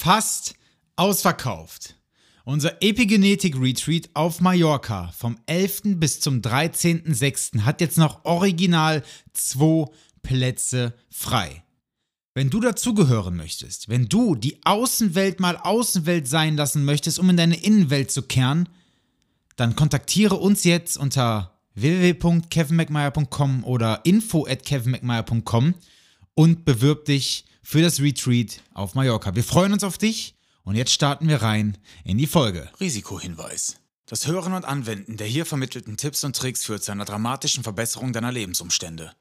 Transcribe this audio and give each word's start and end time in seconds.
fast 0.00 0.54
ausverkauft. 0.96 1.94
Unser 2.44 2.82
Epigenetik 2.82 3.60
Retreat 3.60 4.08
auf 4.14 4.40
Mallorca 4.40 5.12
vom 5.14 5.36
11. 5.44 5.82
bis 5.96 6.20
zum 6.20 6.40
13.06. 6.40 7.60
hat 7.60 7.82
jetzt 7.82 7.98
noch 7.98 8.24
original 8.24 9.02
zwei 9.34 9.90
Plätze 10.22 10.94
frei. 11.10 11.62
Wenn 12.32 12.48
du 12.48 12.60
dazugehören 12.60 13.36
möchtest, 13.36 13.90
wenn 13.90 14.06
du 14.08 14.34
die 14.34 14.64
Außenwelt 14.64 15.38
mal 15.38 15.58
Außenwelt 15.58 16.26
sein 16.26 16.56
lassen 16.56 16.86
möchtest, 16.86 17.18
um 17.18 17.28
in 17.28 17.36
deine 17.36 17.62
Innenwelt 17.62 18.10
zu 18.10 18.22
kehren, 18.22 18.70
dann 19.56 19.76
kontaktiere 19.76 20.36
uns 20.36 20.64
jetzt 20.64 20.96
unter 20.96 21.60
www.kevinmcmeyer.com 21.74 23.64
oder 23.64 24.00
info 24.04 24.46
at 24.46 24.64
kevinmcmeyer.com 24.64 25.74
und 26.34 26.64
bewirb 26.64 27.04
dich 27.04 27.44
für 27.62 27.82
das 27.82 28.00
Retreat 28.00 28.62
auf 28.74 28.94
Mallorca. 28.94 29.34
Wir 29.34 29.44
freuen 29.44 29.72
uns 29.72 29.84
auf 29.84 29.98
dich 29.98 30.34
und 30.64 30.76
jetzt 30.76 30.92
starten 30.92 31.28
wir 31.28 31.42
rein 31.42 31.78
in 32.04 32.18
die 32.18 32.26
Folge. 32.26 32.70
Risikohinweis. 32.80 33.76
Das 34.06 34.26
Hören 34.26 34.54
und 34.54 34.64
Anwenden 34.64 35.16
der 35.16 35.26
hier 35.26 35.46
vermittelten 35.46 35.96
Tipps 35.96 36.24
und 36.24 36.36
Tricks 36.36 36.64
führt 36.64 36.82
zu 36.82 36.92
einer 36.92 37.04
dramatischen 37.04 37.62
Verbesserung 37.62 38.12
deiner 38.12 38.32
Lebensumstände. 38.32 39.12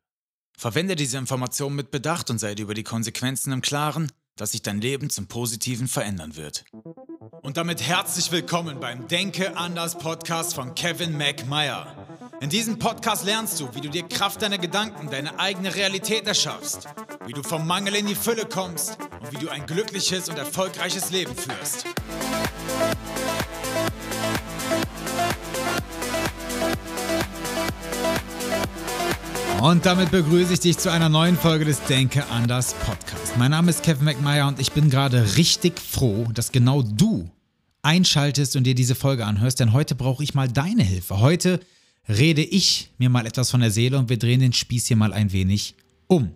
Verwende 0.58 0.96
diese 0.96 1.18
Informationen 1.18 1.76
mit 1.76 1.92
Bedacht 1.92 2.30
und 2.30 2.40
sei 2.40 2.56
dir 2.56 2.64
über 2.64 2.74
die 2.74 2.84
Konsequenzen 2.84 3.54
im 3.54 3.62
Klaren, 3.62 4.12
dass 4.36 4.52
sich 4.52 4.62
dein 4.62 4.82
Leben 4.82 5.10
zum 5.10 5.28
Positiven 5.28 5.88
verändern 5.88 6.36
wird. 6.36 6.66
Und 7.42 7.58
damit 7.58 7.82
herzlich 7.82 8.32
willkommen 8.32 8.80
beim 8.80 9.08
Denke 9.08 9.56
anders 9.58 9.98
Podcast 9.98 10.56
von 10.56 10.76
Kevin 10.76 11.18
McMeyer. 11.18 11.99
In 12.42 12.50
diesem 12.50 12.80
Podcast 12.80 13.26
lernst 13.26 13.60
du, 13.60 13.68
wie 13.76 13.82
du 13.82 13.90
dir 13.90 14.08
Kraft 14.08 14.42
deiner 14.42 14.58
Gedanken, 14.58 15.10
deine 15.12 15.38
eigene 15.38 15.76
Realität 15.76 16.26
erschaffst, 16.26 16.88
wie 17.26 17.34
du 17.34 17.44
vom 17.44 17.68
Mangel 17.68 17.96
in 17.96 18.08
die 18.08 18.16
Fülle 18.16 18.46
kommst 18.46 18.98
und 19.20 19.34
wie 19.34 19.44
du 19.44 19.50
ein 19.50 19.66
glückliches 19.66 20.30
und 20.30 20.38
erfolgreiches 20.38 21.12
Leben 21.12 21.36
führst. 21.36 21.86
Und 29.62 29.86
damit 29.86 30.10
begrüße 30.10 30.54
ich 30.54 30.62
dich 30.62 30.78
zu 30.78 30.90
einer 30.90 31.10
neuen 31.10 31.38
Folge 31.38 31.66
des 31.66 31.84
Denke 31.84 32.24
anders 32.28 32.74
Podcast. 32.86 33.36
Mein 33.38 33.52
Name 33.52 33.70
ist 33.70 33.84
Kevin 33.84 34.06
McMeyer 34.06 34.48
und 34.48 34.62
ich 34.62 34.72
bin 34.72 34.90
gerade 34.90 35.36
richtig 35.36 35.78
froh, 35.78 36.26
dass 36.34 36.54
genau 36.54 36.84
du 36.84 37.30
einschaltest 37.82 38.56
und 38.56 38.64
dir 38.64 38.76
diese 38.76 38.96
Folge 38.96 39.26
anhörst, 39.26 39.60
denn 39.60 39.74
heute 39.74 39.96
brauche 39.96 40.24
ich 40.24 40.34
mal 40.34 40.48
deine 40.48 40.84
Hilfe. 40.84 41.20
Heute 41.20 41.60
rede 42.10 42.44
ich 42.44 42.90
mir 42.98 43.10
mal 43.10 43.26
etwas 43.28 43.52
von 43.52 43.62
der 43.62 43.72
Seele 43.72 43.98
und 43.98 44.10
wir 44.10 44.18
drehen 44.18 44.40
den 44.40 44.54
Spieß 44.54 44.88
hier 44.88 44.98
mal 44.98 45.14
ein 45.14 45.32
wenig 45.32 45.76
um. 46.08 46.32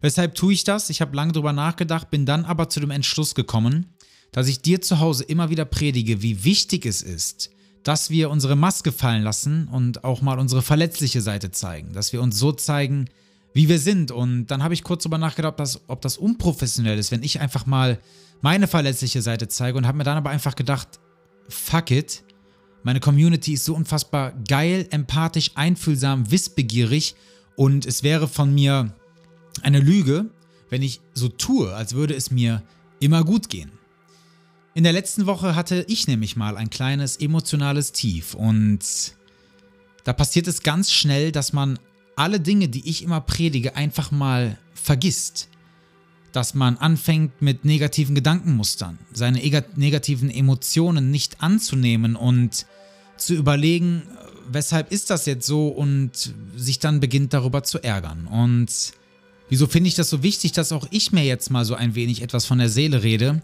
Weshalb 0.00 0.34
tue 0.34 0.54
ich 0.54 0.64
das? 0.64 0.88
Ich 0.88 1.00
habe 1.00 1.14
lange 1.14 1.32
darüber 1.32 1.52
nachgedacht, 1.52 2.10
bin 2.10 2.24
dann 2.24 2.44
aber 2.44 2.70
zu 2.70 2.80
dem 2.80 2.90
Entschluss 2.90 3.34
gekommen, 3.34 3.86
dass 4.32 4.46
ich 4.46 4.62
dir 4.62 4.80
zu 4.80 5.00
Hause 5.00 5.24
immer 5.24 5.50
wieder 5.50 5.64
predige, 5.64 6.22
wie 6.22 6.44
wichtig 6.44 6.86
es 6.86 7.02
ist, 7.02 7.50
dass 7.82 8.10
wir 8.10 8.30
unsere 8.30 8.56
Maske 8.56 8.92
fallen 8.92 9.22
lassen 9.22 9.68
und 9.68 10.04
auch 10.04 10.22
mal 10.22 10.38
unsere 10.38 10.62
verletzliche 10.62 11.20
Seite 11.20 11.50
zeigen, 11.50 11.92
dass 11.92 12.12
wir 12.12 12.22
uns 12.22 12.38
so 12.38 12.52
zeigen, 12.52 13.08
wie 13.52 13.68
wir 13.68 13.78
sind. 13.78 14.12
Und 14.12 14.46
dann 14.46 14.62
habe 14.62 14.74
ich 14.74 14.84
kurz 14.84 15.02
darüber 15.02 15.18
nachgedacht, 15.18 15.58
dass, 15.58 15.80
ob 15.88 16.00
das 16.00 16.16
unprofessionell 16.16 16.98
ist, 16.98 17.10
wenn 17.10 17.22
ich 17.22 17.40
einfach 17.40 17.66
mal 17.66 17.98
meine 18.42 18.68
verletzliche 18.68 19.22
Seite 19.22 19.48
zeige 19.48 19.76
und 19.76 19.86
habe 19.86 19.98
mir 19.98 20.04
dann 20.04 20.16
aber 20.16 20.30
einfach 20.30 20.54
gedacht, 20.54 20.88
fuck 21.48 21.90
it, 21.90 22.22
meine 22.82 23.00
Community 23.00 23.54
ist 23.54 23.64
so 23.64 23.74
unfassbar 23.74 24.32
geil, 24.48 24.86
empathisch, 24.90 25.52
einfühlsam, 25.54 26.30
wissbegierig 26.30 27.14
und 27.56 27.86
es 27.86 28.02
wäre 28.02 28.28
von 28.28 28.54
mir 28.54 28.94
eine 29.62 29.80
Lüge, 29.80 30.30
wenn 30.70 30.82
ich 30.82 31.00
so 31.12 31.28
tue, 31.28 31.74
als 31.74 31.94
würde 31.94 32.14
es 32.14 32.30
mir 32.30 32.62
immer 33.00 33.24
gut 33.24 33.48
gehen. 33.48 33.72
In 34.74 34.84
der 34.84 34.92
letzten 34.92 35.26
Woche 35.26 35.56
hatte 35.56 35.84
ich 35.88 36.06
nämlich 36.06 36.36
mal 36.36 36.56
ein 36.56 36.70
kleines 36.70 37.16
emotionales 37.16 37.92
Tief 37.92 38.34
und 38.34 38.80
da 40.04 40.12
passiert 40.12 40.46
es 40.46 40.62
ganz 40.62 40.90
schnell, 40.92 41.32
dass 41.32 41.52
man 41.52 41.78
alle 42.16 42.40
Dinge, 42.40 42.68
die 42.68 42.88
ich 42.88 43.02
immer 43.02 43.20
predige, 43.20 43.76
einfach 43.76 44.10
mal 44.10 44.58
vergisst. 44.74 45.48
Dass 46.32 46.54
man 46.54 46.76
anfängt 46.76 47.42
mit 47.42 47.64
negativen 47.64 48.14
Gedankenmustern, 48.14 48.98
seine 49.12 49.38
negativen 49.76 50.30
Emotionen 50.30 51.10
nicht 51.10 51.42
anzunehmen 51.42 52.14
und 52.14 52.66
zu 53.16 53.34
überlegen, 53.34 54.02
weshalb 54.52 54.92
ist 54.92 55.10
das 55.10 55.26
jetzt 55.26 55.46
so 55.46 55.68
und 55.68 56.32
sich 56.56 56.78
dann 56.78 57.00
beginnt 57.00 57.32
darüber 57.32 57.62
zu 57.62 57.82
ärgern. 57.82 58.26
Und 58.26 58.68
wieso 59.48 59.66
finde 59.66 59.88
ich 59.88 59.94
das 59.94 60.10
so 60.10 60.22
wichtig, 60.22 60.52
dass 60.52 60.72
auch 60.72 60.86
ich 60.90 61.12
mir 61.12 61.24
jetzt 61.24 61.50
mal 61.50 61.64
so 61.64 61.74
ein 61.74 61.94
wenig 61.94 62.22
etwas 62.22 62.46
von 62.46 62.58
der 62.58 62.68
Seele 62.68 63.02
rede? 63.02 63.42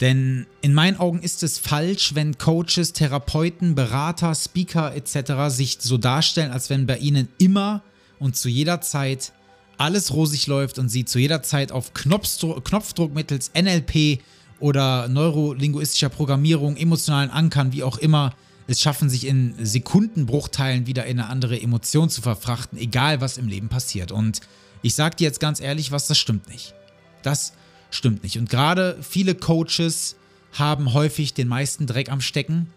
Denn 0.00 0.46
in 0.62 0.74
meinen 0.74 0.96
Augen 0.96 1.20
ist 1.20 1.42
es 1.42 1.58
falsch, 1.58 2.14
wenn 2.14 2.36
Coaches, 2.38 2.92
Therapeuten, 2.92 3.74
Berater, 3.74 4.34
Speaker 4.34 4.94
etc. 4.96 5.54
sich 5.54 5.78
so 5.80 5.96
darstellen, 5.96 6.50
als 6.50 6.70
wenn 6.70 6.86
bei 6.86 6.98
ihnen 6.98 7.28
immer 7.38 7.82
und 8.18 8.36
zu 8.36 8.48
jeder 8.48 8.80
Zeit 8.80 9.32
alles 9.82 10.12
rosig 10.12 10.46
läuft 10.46 10.78
und 10.78 10.88
sie 10.88 11.04
zu 11.04 11.18
jeder 11.18 11.42
Zeit 11.42 11.72
auf 11.72 11.92
Knopfdruck, 11.92 12.64
Knopfdruck 12.64 13.14
mittels 13.14 13.50
NLP 13.54 14.20
oder 14.60 15.08
neurolinguistischer 15.08 16.08
Programmierung, 16.08 16.76
emotionalen 16.76 17.30
Ankern, 17.30 17.72
wie 17.72 17.82
auch 17.82 17.98
immer, 17.98 18.32
es 18.68 18.80
schaffen, 18.80 19.10
sich 19.10 19.26
in 19.26 19.54
Sekundenbruchteilen 19.58 20.86
wieder 20.86 21.04
in 21.06 21.18
eine 21.18 21.28
andere 21.28 21.60
Emotion 21.60 22.08
zu 22.08 22.22
verfrachten, 22.22 22.78
egal 22.78 23.20
was 23.20 23.38
im 23.38 23.48
Leben 23.48 23.68
passiert. 23.68 24.12
Und 24.12 24.40
ich 24.82 24.94
sage 24.94 25.16
dir 25.16 25.24
jetzt 25.24 25.40
ganz 25.40 25.60
ehrlich, 25.60 25.90
was 25.90 26.06
das 26.06 26.16
stimmt 26.16 26.48
nicht. 26.48 26.74
Das 27.22 27.52
stimmt 27.90 28.22
nicht. 28.22 28.38
Und 28.38 28.48
gerade 28.48 28.98
viele 29.02 29.34
Coaches 29.34 30.14
haben 30.52 30.92
häufig 30.92 31.34
den 31.34 31.48
meisten 31.48 31.86
Dreck 31.86 32.10
am 32.10 32.20
Stecken, 32.20 32.68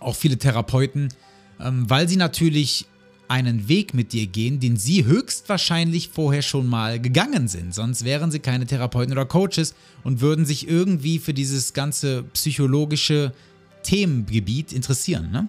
auch 0.00 0.16
viele 0.16 0.38
Therapeuten, 0.38 1.12
ähm, 1.60 1.90
weil 1.90 2.08
sie 2.08 2.16
natürlich 2.16 2.86
einen 3.28 3.68
Weg 3.68 3.94
mit 3.94 4.12
dir 4.12 4.26
gehen, 4.26 4.58
den 4.58 4.76
sie 4.76 5.04
höchstwahrscheinlich 5.04 6.08
vorher 6.08 6.42
schon 6.42 6.66
mal 6.66 7.00
gegangen 7.00 7.46
sind. 7.46 7.74
Sonst 7.74 8.04
wären 8.04 8.30
sie 8.30 8.38
keine 8.38 8.66
Therapeuten 8.66 9.12
oder 9.12 9.26
Coaches 9.26 9.74
und 10.02 10.20
würden 10.20 10.46
sich 10.46 10.66
irgendwie 10.68 11.18
für 11.18 11.34
dieses 11.34 11.74
ganze 11.74 12.24
psychologische 12.32 13.32
Themengebiet 13.82 14.72
interessieren. 14.72 15.30
Ne? 15.30 15.48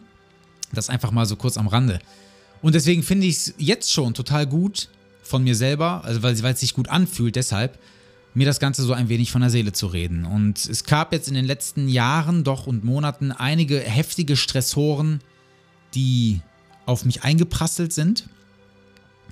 Das 0.74 0.90
einfach 0.90 1.12
mal 1.12 1.26
so 1.26 1.36
kurz 1.36 1.58
am 1.58 1.68
Rande. 1.68 2.00
Und 2.62 2.76
deswegen 2.76 3.04
finde 3.04 3.28
ich 3.28 3.38
es 3.38 3.54
jetzt 3.58 3.92
schon 3.92 4.14
total 4.14 4.46
gut 4.46 4.90
von 5.24 5.44
mir 5.44 5.56
selber, 5.56 6.04
also 6.04 6.22
weil 6.24 6.34
es 6.36 6.60
sich 6.60 6.74
gut 6.74 6.90
anfühlt, 6.90 7.36
deshalb, 7.36 7.80
mir 8.34 8.46
das 8.46 8.60
Ganze 8.60 8.84
so 8.84 8.94
ein 8.94 9.10
wenig 9.10 9.32
von 9.32 9.42
der 9.42 9.50
Seele 9.50 9.72
zu 9.72 9.88
reden. 9.88 10.26
Und 10.26 10.66
es 10.66 10.84
gab 10.84 11.14
jetzt 11.14 11.28
in 11.28 11.34
den 11.34 11.46
letzten 11.46 11.88
Jahren 11.88 12.44
doch 12.44 12.68
und 12.68 12.84
Monaten 12.84 13.32
einige 13.32 13.80
heftige 13.80 14.36
Stressoren, 14.36 15.22
die 15.96 16.42
auf 16.90 17.06
mich 17.06 17.24
eingeprasselt 17.24 17.94
sind, 17.94 18.28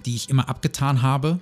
die 0.06 0.16
ich 0.16 0.29
immer 0.29 0.47
abgetan 0.47 1.01
habe. 1.01 1.40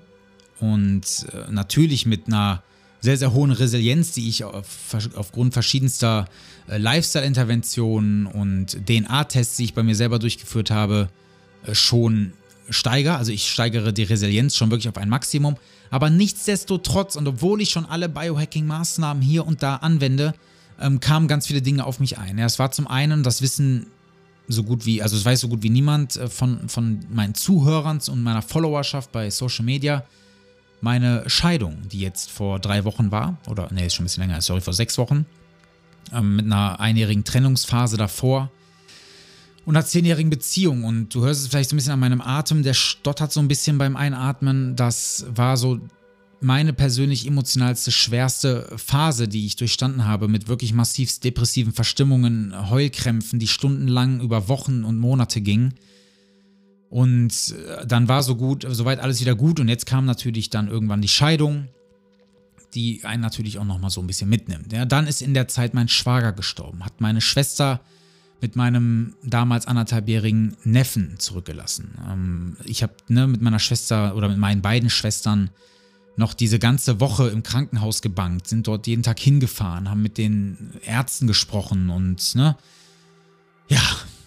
Und 0.60 1.28
äh, 1.34 1.52
natürlich 1.52 2.06
mit 2.06 2.28
einer 2.28 2.64
sehr, 3.02 3.18
sehr 3.18 3.34
hohen 3.34 3.52
Resilienz, 3.52 4.14
die 4.14 4.30
ich 4.30 4.46
auf, 4.46 4.96
aufgrund 5.16 5.54
verschiedenster 5.54 6.26
äh, 6.68 6.78
Lifestyle-Interventionen 6.78 8.26
und 8.26 8.86
DNA-Tests, 8.88 9.58
die 9.58 9.66
ich 9.66 9.74
bei 9.74 9.84
mir 9.84 9.96
selber 9.96 10.18
durchgeführt 10.18 10.72
habe, 10.72 11.10
äh, 11.66 11.76
schon 11.76 12.32
steigere. 12.70 13.18
Also 13.18 13.34
ich 13.34 13.52
steigere 13.52 13.92
die 13.92 14.04
Resilienz 14.04 14.56
schon 14.56 14.72
wirklich 14.72 14.88
auf 14.88 14.98
ein 14.98 15.10
Maximum. 15.10 15.58
Aber 15.92 16.10
nichtsdestotrotz 16.10 17.18
und 17.18 17.28
obwohl 17.28 17.62
ich 17.62 17.70
schon 17.70 17.86
alle 17.86 18.08
Biohacking-Maßnahmen 18.08 19.22
hier 19.22 19.46
und 19.46 19.62
da 19.62 19.76
anwende, 19.76 20.34
ähm, 20.80 21.02
kamen 21.02 21.28
ganz 21.28 21.46
viele 21.46 21.62
Dinge 21.62 21.86
auf 21.86 22.00
mich 22.00 22.18
ein. 22.18 22.38
Ja, 22.38 22.46
es 22.46 22.58
war 22.58 22.72
zum 22.72 22.88
einen 22.88 23.22
das 23.22 23.42
Wissen 23.42 23.88
so 24.48 24.64
gut 24.64 24.86
wie, 24.86 25.02
also 25.02 25.16
es 25.16 25.26
weiß 25.26 25.42
so 25.42 25.48
gut 25.48 25.64
wie 25.64 25.70
niemand 25.70 26.16
äh, 26.16 26.28
von, 26.28 26.70
von 26.70 27.00
meinen 27.10 27.34
Zuhörern 27.34 28.00
und 28.10 28.24
meiner 28.24 28.42
Followerschaft 28.42 29.12
bei 29.12 29.30
Social 29.30 29.66
Media, 29.66 30.04
meine 30.82 31.28
Scheidung, 31.30 31.78
die 31.92 32.00
jetzt 32.00 32.30
vor 32.30 32.60
drei 32.60 32.84
Wochen 32.84 33.12
war, 33.12 33.38
oder 33.48 33.70
nee, 33.72 33.88
ist 33.88 33.96
schon 33.96 34.04
ein 34.04 34.08
bisschen 34.08 34.28
länger, 34.28 34.42
sorry, 34.42 34.62
vor 34.62 34.74
sechs 34.74 34.98
Wochen, 34.98 35.26
ähm, 36.14 36.36
mit 36.36 36.46
einer 36.46 36.80
einjährigen 36.80 37.24
Trennungsphase 37.24 37.98
davor 37.98 38.52
und 39.66 39.76
einer 39.76 39.86
zehnjährigen 39.86 40.30
Beziehung. 40.30 40.84
Und 40.84 41.14
du 41.14 41.24
hörst 41.24 41.42
es 41.42 41.48
vielleicht 41.48 41.70
so 41.70 41.76
ein 41.76 41.78
bisschen 41.78 41.94
an 41.94 42.00
meinem 42.00 42.22
Atem, 42.22 42.64
der 42.64 42.74
stottert 42.74 43.32
so 43.32 43.40
ein 43.40 43.48
bisschen 43.48 43.78
beim 43.78 43.96
Einatmen. 43.96 44.76
Das 44.76 45.26
war 45.30 45.58
so 45.58 45.80
meine 46.46 46.74
persönlich 46.74 47.26
emotionalste, 47.26 47.92
schwerste 47.92 48.72
Phase, 48.78 49.28
die 49.28 49.48
ich 49.48 49.56
durchstanden 49.56 50.06
habe, 50.06 50.28
mit 50.28 50.48
wirklich 50.48 50.74
massiv 50.74 51.20
depressiven 51.20 51.74
Verstimmungen, 51.74 52.70
Heulkrämpfen, 52.70 53.40
die 53.40 53.48
stundenlang 53.48 54.22
über 54.22 54.48
Wochen 54.48 54.84
und 54.84 55.00
Monate 55.00 55.42
gingen. 55.42 55.74
Und 56.90 57.56
äh, 57.68 57.88
dann 57.88 58.08
war 58.08 58.22
so 58.22 58.36
gut, 58.36 58.64
soweit 58.70 59.00
alles 59.00 59.22
wieder 59.22 59.34
gut. 59.34 59.60
Und 59.60 59.70
jetzt 59.70 59.88
kam 59.88 60.06
natürlich 60.06 60.52
dann 60.52 60.68
irgendwann 60.68 61.02
die 61.02 61.08
Scheidung, 61.08 61.68
die 62.76 63.04
einen 63.04 63.24
natürlich 63.24 63.58
auch 63.58 63.66
nochmal 63.66 63.90
so 63.90 64.02
ein 64.02 64.08
bisschen 64.08 64.30
mitnimmt. 64.30 64.72
Ja, 64.72 64.86
dann 64.86 65.08
ist 65.08 65.24
in 65.24 65.34
der 65.34 65.48
Zeit 65.48 65.74
mein 65.74 65.88
Schwager 65.88 66.32
gestorben, 66.32 66.86
hat 66.86 67.02
meine 67.02 67.22
Schwester 67.22 67.82
mit 68.40 68.56
meinem 68.56 69.16
damals 69.24 69.66
anderthalbjährigen 69.66 70.58
Neffen 70.64 71.16
zurückgelassen. 71.18 71.96
Ähm, 72.08 72.58
ich 72.66 72.84
habe 72.84 72.94
ne, 73.08 73.26
mit 73.26 73.42
meiner 73.42 73.60
Schwester 73.60 74.16
oder 74.16 74.30
mit 74.30 74.38
meinen 74.38 74.62
beiden 74.62 74.92
Schwestern 74.92 75.50
noch 76.18 76.34
diese 76.34 76.60
ganze 76.60 77.00
Woche 77.00 77.28
im 77.28 77.44
Krankenhaus 77.44 78.02
gebankt, 78.02 78.48
sind 78.48 78.68
dort 78.68 78.88
jeden 78.88 79.04
Tag 79.04 79.20
hingefahren, 79.20 79.90
haben 79.90 80.02
mit 80.02 80.18
den 80.18 80.72
Ärzten 80.86 81.28
gesprochen 81.28 81.90
und, 81.90 82.36
ne, 82.36 82.56
ja, 83.68 83.82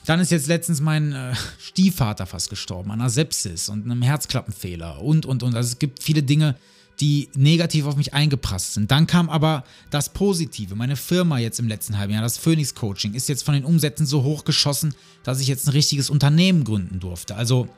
dann 0.05 0.21
ist 0.21 0.31
jetzt 0.31 0.49
letztens 0.49 0.81
mein 0.81 1.13
äh, 1.13 1.35
Stiefvater 1.59 2.27
fast 2.27 2.51
gestorben 2.51 2.91
an 2.91 3.01
einer 3.01 3.11
Sepsis 3.11 3.69
und 3.69 3.85
einem 3.85 4.03
Herzklappenfehler 4.03 5.03
und, 5.03 5.27
und, 5.27 5.43
und. 5.43 5.55
Also 5.55 5.69
es 5.73 5.79
gibt 5.79 6.03
viele 6.03 6.23
Dinge, 6.23 6.57
die 7.01 7.29
negativ 7.37 7.85
auf 7.85 7.97
mich 7.97 8.15
eingeprasst 8.15 8.75
sind. 8.75 8.91
Dann 8.91 9.07
kam 9.07 9.29
aber 9.29 9.65
das 9.91 10.09
Positive. 10.09 10.75
Meine 10.75 10.97
Firma 10.97 11.39
jetzt 11.39 11.61
im 11.61 11.69
letzten 11.69 11.99
halben 11.99 12.13
Jahr, 12.13 12.23
das 12.23 12.39
Phoenix 12.39 12.75
Coaching, 12.75 13.15
ist 13.15 13.29
jetzt 13.29 13.45
von 13.45 13.55
den 13.55 13.65
Umsätzen 13.65 14.07
so 14.07 14.23
hoch 14.23 14.45
geschossen, 14.45 14.95
dass 15.23 15.41
ich 15.41 15.47
jetzt 15.47 15.69
ein 15.69 15.73
richtiges 15.73 16.11
Unternehmen 16.11 16.65
gründen 16.65 17.01
durfte. 17.01 17.37
Also 17.37 17.69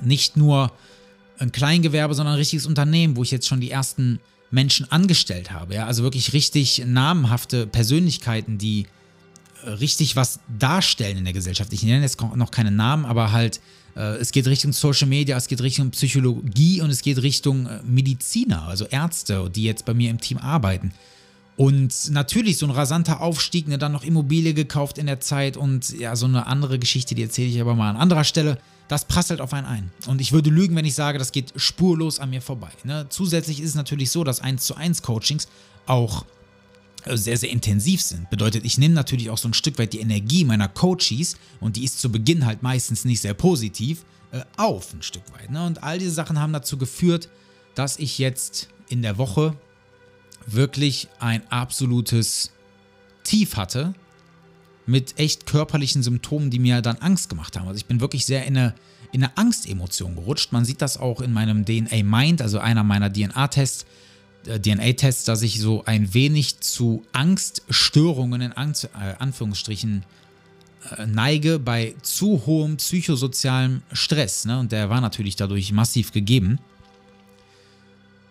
nicht 0.00 0.36
nur 0.36 0.72
ein 1.42 1.52
Kleingewerbe, 1.52 2.14
sondern 2.14 2.34
ein 2.34 2.38
richtiges 2.38 2.66
Unternehmen, 2.66 3.16
wo 3.16 3.22
ich 3.22 3.30
jetzt 3.30 3.48
schon 3.48 3.60
die 3.60 3.70
ersten 3.70 4.20
Menschen 4.50 4.90
angestellt 4.90 5.50
habe. 5.50 5.74
Ja? 5.74 5.86
Also 5.86 6.02
wirklich 6.02 6.32
richtig 6.32 6.84
namenhafte 6.86 7.66
Persönlichkeiten, 7.66 8.58
die 8.58 8.86
äh, 9.64 9.70
richtig 9.70 10.16
was 10.16 10.40
darstellen 10.58 11.18
in 11.18 11.24
der 11.24 11.32
Gesellschaft. 11.32 11.72
Ich 11.72 11.82
nenne 11.82 12.02
jetzt 12.02 12.20
noch 12.20 12.50
keine 12.50 12.70
Namen, 12.70 13.04
aber 13.04 13.32
halt, 13.32 13.60
äh, 13.96 14.16
es 14.16 14.30
geht 14.30 14.46
Richtung 14.46 14.72
Social 14.72 15.08
Media, 15.08 15.36
es 15.36 15.48
geht 15.48 15.60
Richtung 15.62 15.90
Psychologie 15.90 16.80
und 16.80 16.90
es 16.90 17.02
geht 17.02 17.20
Richtung 17.22 17.66
äh, 17.66 17.80
Mediziner, 17.82 18.62
also 18.62 18.86
Ärzte, 18.86 19.50
die 19.52 19.64
jetzt 19.64 19.84
bei 19.84 19.94
mir 19.94 20.10
im 20.10 20.20
Team 20.20 20.38
arbeiten. 20.38 20.92
Und 21.56 22.10
natürlich 22.10 22.56
so 22.56 22.66
ein 22.66 22.70
rasanter 22.70 23.20
Aufstieg, 23.20 23.68
ne, 23.68 23.78
dann 23.78 23.92
noch 23.92 24.04
Immobilie 24.04 24.54
gekauft 24.54 24.96
in 24.98 25.06
der 25.06 25.20
Zeit 25.20 25.56
und 25.56 25.90
ja, 25.98 26.16
so 26.16 26.26
eine 26.26 26.46
andere 26.46 26.78
Geschichte, 26.78 27.14
die 27.14 27.22
erzähle 27.22 27.48
ich 27.48 27.60
aber 27.60 27.74
mal 27.74 27.90
an 27.90 27.96
anderer 27.96 28.24
Stelle 28.24 28.58
das 28.92 29.06
prasselt 29.06 29.40
auf 29.40 29.54
einen 29.54 29.66
ein. 29.66 29.90
Und 30.06 30.20
ich 30.20 30.32
würde 30.32 30.50
lügen, 30.50 30.76
wenn 30.76 30.84
ich 30.84 30.94
sage, 30.94 31.18
das 31.18 31.32
geht 31.32 31.54
spurlos 31.56 32.18
an 32.18 32.28
mir 32.28 32.42
vorbei. 32.42 32.68
Ne? 32.84 33.06
Zusätzlich 33.08 33.60
ist 33.60 33.70
es 33.70 33.74
natürlich 33.74 34.10
so, 34.10 34.22
dass 34.22 34.40
1 34.40 34.66
zu 34.66 34.74
1 34.74 35.00
Coachings 35.00 35.48
auch 35.86 36.26
äh, 37.04 37.16
sehr, 37.16 37.38
sehr 37.38 37.48
intensiv 37.48 38.02
sind. 38.02 38.28
Bedeutet, 38.28 38.66
ich 38.66 38.76
nehme 38.76 38.94
natürlich 38.94 39.30
auch 39.30 39.38
so 39.38 39.48
ein 39.48 39.54
Stück 39.54 39.78
weit 39.78 39.94
die 39.94 40.00
Energie 40.00 40.44
meiner 40.44 40.68
Coaches 40.68 41.36
und 41.60 41.76
die 41.76 41.84
ist 41.84 42.00
zu 42.00 42.12
Beginn 42.12 42.44
halt 42.44 42.62
meistens 42.62 43.06
nicht 43.06 43.22
sehr 43.22 43.32
positiv, 43.32 44.04
äh, 44.30 44.42
auf 44.58 44.92
ein 44.92 45.02
Stück 45.02 45.22
weit. 45.32 45.50
Ne? 45.50 45.64
Und 45.64 45.82
all 45.82 45.98
diese 45.98 46.12
Sachen 46.12 46.38
haben 46.38 46.52
dazu 46.52 46.76
geführt, 46.76 47.30
dass 47.74 47.98
ich 47.98 48.18
jetzt 48.18 48.68
in 48.88 49.00
der 49.00 49.16
Woche 49.16 49.56
wirklich 50.46 51.08
ein 51.18 51.42
absolutes 51.50 52.52
Tief 53.24 53.56
hatte 53.56 53.94
mit 54.86 55.18
echt 55.18 55.46
körperlichen 55.46 56.02
Symptomen, 56.02 56.50
die 56.50 56.58
mir 56.58 56.82
dann 56.82 56.96
Angst 56.96 57.28
gemacht 57.28 57.56
haben. 57.56 57.68
Also 57.68 57.78
ich 57.78 57.86
bin 57.86 58.00
wirklich 58.00 58.26
sehr 58.26 58.44
in 58.46 58.56
eine, 58.56 58.74
in 59.12 59.22
eine 59.22 59.36
Angstemotion 59.36 60.16
gerutscht. 60.16 60.52
Man 60.52 60.64
sieht 60.64 60.82
das 60.82 60.98
auch 60.98 61.20
in 61.20 61.32
meinem 61.32 61.64
DNA 61.64 62.02
Mind, 62.02 62.42
also 62.42 62.58
einer 62.58 62.82
meiner 62.82 63.12
DNA-Tests, 63.12 63.86
äh, 64.46 64.58
DNA-Tests, 64.58 65.24
dass 65.24 65.42
ich 65.42 65.60
so 65.60 65.84
ein 65.84 66.14
wenig 66.14 66.60
zu 66.60 67.04
Angststörungen 67.12 68.40
in 68.40 68.52
Angst, 68.52 68.84
äh, 68.84 69.14
Anführungsstrichen 69.18 70.04
äh, 70.96 71.06
neige 71.06 71.58
bei 71.58 71.94
zu 72.02 72.44
hohem 72.46 72.76
psychosozialem 72.76 73.82
Stress. 73.92 74.44
Ne? 74.46 74.58
Und 74.58 74.72
der 74.72 74.90
war 74.90 75.00
natürlich 75.00 75.36
dadurch 75.36 75.72
massiv 75.72 76.12
gegeben. 76.12 76.58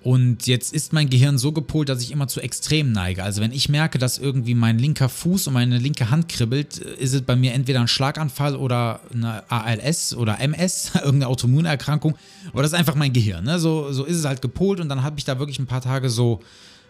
Und 0.03 0.48
jetzt 0.48 0.74
ist 0.74 0.94
mein 0.94 1.12
Gehirn 1.12 1.38
so 1.38 1.51
gepolt, 1.51 1.88
dass 1.88 2.01
ich 2.01 2.09
immer 2.09 2.27
zu 2.27 2.42
Extremen 2.42 2.92
neige. 2.92 3.24
Also 3.24 3.39
wenn 3.39 3.51
ich 3.51 3.69
merke, 3.69 4.00
dass 4.00 4.18
irgendwie 4.18 4.56
mein 4.56 4.80
linker 4.80 5.09
Fuß 5.09 5.45
und 5.45 5.53
meine 5.53 5.77
linke 5.77 6.09
Hand 6.09 6.27
kribbelt, 6.27 6.77
ist 6.77 7.13
es 7.13 7.21
bei 7.21 7.36
mir 7.36 7.53
entweder 7.53 7.81
ein 7.81 7.88
Schlaganfall 7.88 8.56
oder 8.56 9.01
eine 9.13 9.50
ALS 9.51 10.15
oder 10.15 10.39
MS, 10.39 10.92
irgendeine 10.95 11.27
Autoimmunerkrankung. 11.27 12.15
Aber 12.51 12.63
das 12.63 12.71
ist 12.71 12.80
einfach 12.80 12.95
mein 12.95 13.13
Gehirn. 13.13 13.45
Ne? 13.45 13.59
So, 13.59 13.92
so 13.92 14.03
ist 14.03 14.18
es 14.18 14.25
halt 14.25 14.42
gepolt 14.42 14.80
und 14.80 14.89
dann 14.89 15.03
habe 15.03 15.19
ich 15.19 15.25
da 15.25 15.38
wirklich 15.38 15.59
ein 15.59 15.68
paar 15.68 15.81
Tage 15.81 16.09
so 16.09 16.39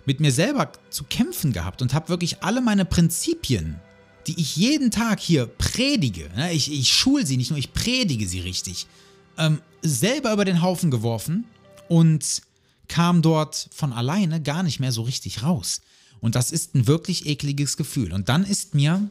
mit 0.06 0.22
mir 0.22 0.32
selber 0.32 0.72
zu 0.90 1.04
kämpfen 1.04 1.52
gehabt 1.52 1.82
und 1.82 1.94
habe 1.94 2.08
wirklich 2.08 2.44
alle 2.44 2.62
meine 2.62 2.86
Prinzipien, 2.86 3.76
die 4.26 4.40
ich 4.40 4.56
jeden 4.56 4.90
Tag 4.90 5.20
hier 5.20 5.48
predige, 5.48 6.30
ne? 6.36 6.54
ich, 6.54 6.72
ich 6.72 6.94
schule 6.94 7.26
sie 7.26 7.38
nicht 7.38 7.52
nur, 7.52 7.60
ich 7.60 7.74
predige 7.74 8.26
sie 8.28 8.40
richtig, 8.40 8.88
ähm, 9.38 9.60
selber 9.82 10.32
über 10.34 10.46
den 10.46 10.62
Haufen 10.62 10.92
geworfen 10.92 11.46
und 11.88 12.42
kam 12.88 13.22
dort 13.22 13.70
von 13.74 13.94
alleine 13.94 14.42
gar 14.42 14.64
nicht 14.64 14.80
mehr 14.80 14.92
so 14.92 15.02
richtig 15.04 15.44
raus. 15.44 15.82
Und 16.20 16.36
das 16.36 16.52
ist 16.52 16.76
ein 16.76 16.88
wirklich 16.88 17.26
ekliges 17.26 17.78
Gefühl. 17.78 18.14
Und 18.14 18.30
dann 18.30 18.44
ist 18.44 18.76
mir 18.76 19.10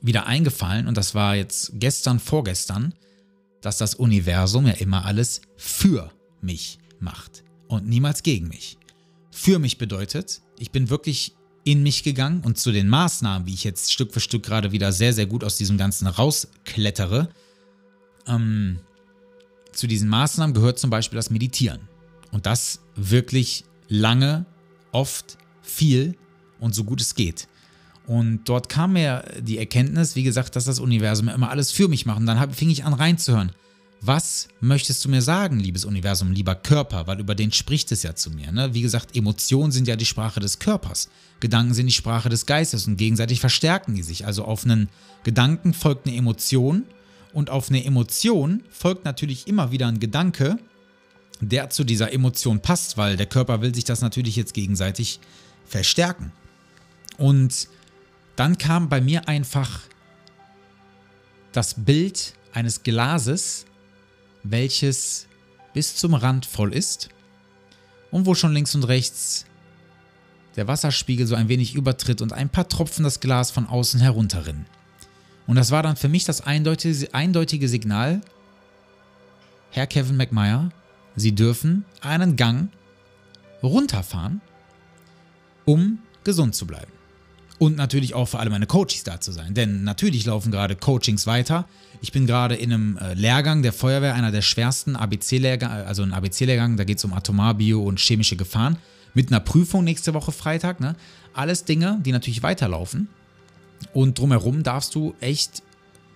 wieder 0.00 0.26
eingefallen, 0.26 0.88
und 0.88 0.96
das 0.96 1.14
war 1.14 1.36
jetzt 1.36 1.72
gestern, 1.74 2.18
vorgestern, 2.18 2.94
dass 3.60 3.78
das 3.78 3.94
Universum 3.94 4.66
ja 4.66 4.72
immer 4.72 5.04
alles 5.04 5.42
für 5.56 6.10
mich 6.40 6.78
macht 6.98 7.44
und 7.68 7.86
niemals 7.86 8.22
gegen 8.22 8.48
mich. 8.48 8.78
Für 9.30 9.58
mich 9.58 9.78
bedeutet, 9.78 10.42
ich 10.58 10.72
bin 10.72 10.90
wirklich 10.90 11.34
in 11.64 11.82
mich 11.82 12.02
gegangen 12.02 12.42
und 12.44 12.58
zu 12.58 12.72
den 12.72 12.88
Maßnahmen, 12.88 13.46
wie 13.46 13.54
ich 13.54 13.64
jetzt 13.64 13.92
Stück 13.92 14.12
für 14.12 14.20
Stück 14.20 14.42
gerade 14.42 14.72
wieder 14.72 14.92
sehr, 14.92 15.12
sehr 15.12 15.26
gut 15.26 15.44
aus 15.44 15.56
diesem 15.56 15.78
Ganzen 15.78 16.08
rausklettere, 16.08 17.28
ähm, 18.26 18.80
zu 19.72 19.86
diesen 19.86 20.08
Maßnahmen 20.08 20.54
gehört 20.54 20.78
zum 20.78 20.90
Beispiel 20.90 21.16
das 21.16 21.30
Meditieren. 21.30 21.88
Und 22.32 22.46
das 22.46 22.80
wirklich 22.96 23.64
lange, 23.88 24.46
oft, 24.90 25.38
viel 25.62 26.16
und 26.58 26.74
so 26.74 26.82
gut 26.84 27.00
es 27.00 27.14
geht. 27.14 27.46
Und 28.06 28.48
dort 28.48 28.68
kam 28.68 28.94
mir 28.94 29.24
die 29.40 29.58
Erkenntnis, 29.58 30.16
wie 30.16 30.24
gesagt, 30.24 30.56
dass 30.56 30.64
das 30.64 30.80
Universum 30.80 31.28
immer 31.28 31.50
alles 31.50 31.70
für 31.70 31.88
mich 31.88 32.04
macht. 32.04 32.18
Und 32.18 32.26
dann 32.26 32.52
fing 32.52 32.70
ich 32.70 32.84
an 32.84 32.94
reinzuhören. 32.94 33.52
Was 34.04 34.48
möchtest 34.60 35.04
du 35.04 35.08
mir 35.08 35.22
sagen, 35.22 35.60
liebes 35.60 35.84
Universum, 35.84 36.32
lieber 36.32 36.56
Körper? 36.56 37.06
Weil 37.06 37.20
über 37.20 37.36
den 37.36 37.52
spricht 37.52 37.92
es 37.92 38.02
ja 38.02 38.16
zu 38.16 38.32
mir. 38.32 38.50
Ne? 38.50 38.74
Wie 38.74 38.82
gesagt, 38.82 39.16
Emotionen 39.16 39.70
sind 39.70 39.86
ja 39.86 39.94
die 39.94 40.04
Sprache 40.04 40.40
des 40.40 40.58
Körpers. 40.58 41.08
Gedanken 41.38 41.72
sind 41.72 41.86
die 41.86 41.92
Sprache 41.92 42.28
des 42.28 42.46
Geistes 42.46 42.88
und 42.88 42.96
gegenseitig 42.96 43.38
verstärken 43.38 43.94
die 43.94 44.02
sich. 44.02 44.26
Also 44.26 44.44
auf 44.44 44.64
einen 44.64 44.88
Gedanken 45.22 45.72
folgt 45.72 46.08
eine 46.08 46.16
Emotion 46.16 46.82
und 47.32 47.48
auf 47.48 47.68
eine 47.68 47.84
Emotion 47.84 48.64
folgt 48.70 49.04
natürlich 49.04 49.46
immer 49.46 49.70
wieder 49.70 49.86
ein 49.86 50.00
Gedanke 50.00 50.58
der 51.48 51.70
zu 51.70 51.84
dieser 51.84 52.12
Emotion 52.12 52.60
passt, 52.60 52.96
weil 52.96 53.16
der 53.16 53.26
Körper 53.26 53.60
will 53.60 53.74
sich 53.74 53.84
das 53.84 54.00
natürlich 54.00 54.36
jetzt 54.36 54.54
gegenseitig 54.54 55.20
verstärken. 55.66 56.32
Und 57.18 57.68
dann 58.36 58.58
kam 58.58 58.88
bei 58.88 59.00
mir 59.00 59.28
einfach 59.28 59.80
das 61.52 61.74
Bild 61.84 62.34
eines 62.52 62.82
Glases, 62.82 63.66
welches 64.42 65.26
bis 65.74 65.96
zum 65.96 66.14
Rand 66.14 66.46
voll 66.46 66.72
ist 66.72 67.08
und 68.10 68.26
wo 68.26 68.34
schon 68.34 68.52
links 68.52 68.74
und 68.74 68.84
rechts 68.84 69.46
der 70.56 70.68
Wasserspiegel 70.68 71.26
so 71.26 71.34
ein 71.34 71.48
wenig 71.48 71.74
übertritt 71.74 72.20
und 72.20 72.32
ein 72.32 72.50
paar 72.50 72.68
Tropfen 72.68 73.04
das 73.04 73.20
Glas 73.20 73.50
von 73.50 73.66
außen 73.66 74.00
herunterrinnen. 74.00 74.66
Und 75.46 75.56
das 75.56 75.70
war 75.70 75.82
dann 75.82 75.96
für 75.96 76.08
mich 76.08 76.24
das 76.24 76.42
eindeutige, 76.42 77.68
Signal, 77.68 78.20
Herr 79.70 79.86
Kevin 79.86 80.16
McMeyer, 80.16 80.70
Sie 81.16 81.34
dürfen 81.34 81.84
einen 82.00 82.36
Gang 82.36 82.70
runterfahren, 83.62 84.40
um 85.64 85.98
gesund 86.24 86.54
zu 86.54 86.66
bleiben. 86.66 86.90
Und 87.58 87.76
natürlich 87.76 88.14
auch 88.14 88.26
für 88.26 88.40
alle 88.40 88.50
meine 88.50 88.66
Coaches 88.66 89.04
da 89.04 89.20
zu 89.20 89.30
sein. 89.30 89.54
Denn 89.54 89.84
natürlich 89.84 90.26
laufen 90.26 90.50
gerade 90.50 90.74
Coachings 90.74 91.28
weiter. 91.28 91.68
Ich 92.00 92.10
bin 92.10 92.26
gerade 92.26 92.56
in 92.56 92.72
einem 92.72 92.96
äh, 92.96 93.14
Lehrgang 93.14 93.62
der 93.62 93.72
Feuerwehr, 93.72 94.14
einer 94.14 94.32
der 94.32 94.42
schwersten 94.42 94.96
ABC-Lehrgänge, 94.96 95.70
also 95.70 96.02
ein 96.02 96.12
ABC-Lehrgang, 96.12 96.76
da 96.76 96.82
geht 96.82 96.98
es 96.98 97.04
um 97.04 97.12
Atomar, 97.12 97.54
Bio 97.54 97.82
und 97.82 98.00
chemische 98.00 98.34
Gefahren. 98.34 98.78
Mit 99.14 99.30
einer 99.30 99.38
Prüfung 99.38 99.84
nächste 99.84 100.12
Woche 100.12 100.32
Freitag. 100.32 100.80
Ne? 100.80 100.96
Alles 101.34 101.64
Dinge, 101.64 102.00
die 102.04 102.10
natürlich 102.10 102.42
weiterlaufen. 102.42 103.08
Und 103.92 104.18
drumherum 104.18 104.64
darfst 104.64 104.96
du 104.96 105.14
echt 105.20 105.62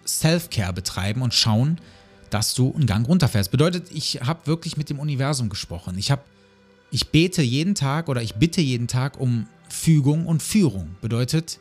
Self-Care 0.05 0.73
betreiben 0.73 1.23
und 1.23 1.35
schauen, 1.35 1.81
dass 2.37 2.53
du 2.53 2.71
einen 2.75 2.85
Gang 2.85 3.09
runterfährst. 3.09 3.51
Bedeutet, 3.51 3.87
ich 3.95 4.21
habe 4.23 4.47
wirklich 4.47 4.77
mit 4.77 4.91
dem 4.91 4.99
Universum 4.99 5.49
gesprochen. 5.49 5.97
Ich 5.97 6.11
habe, 6.11 6.21
ich 6.91 7.09
bete 7.09 7.41
jeden 7.41 7.75
Tag 7.75 8.11
oder 8.11 8.21
ich 8.21 8.35
bitte 8.35 8.61
jeden 8.61 8.89
Tag 8.89 9.19
um 9.19 9.47
Fügung 9.71 10.27
und 10.27 10.43
Führung. 10.43 10.97
Bedeutet 11.01 11.61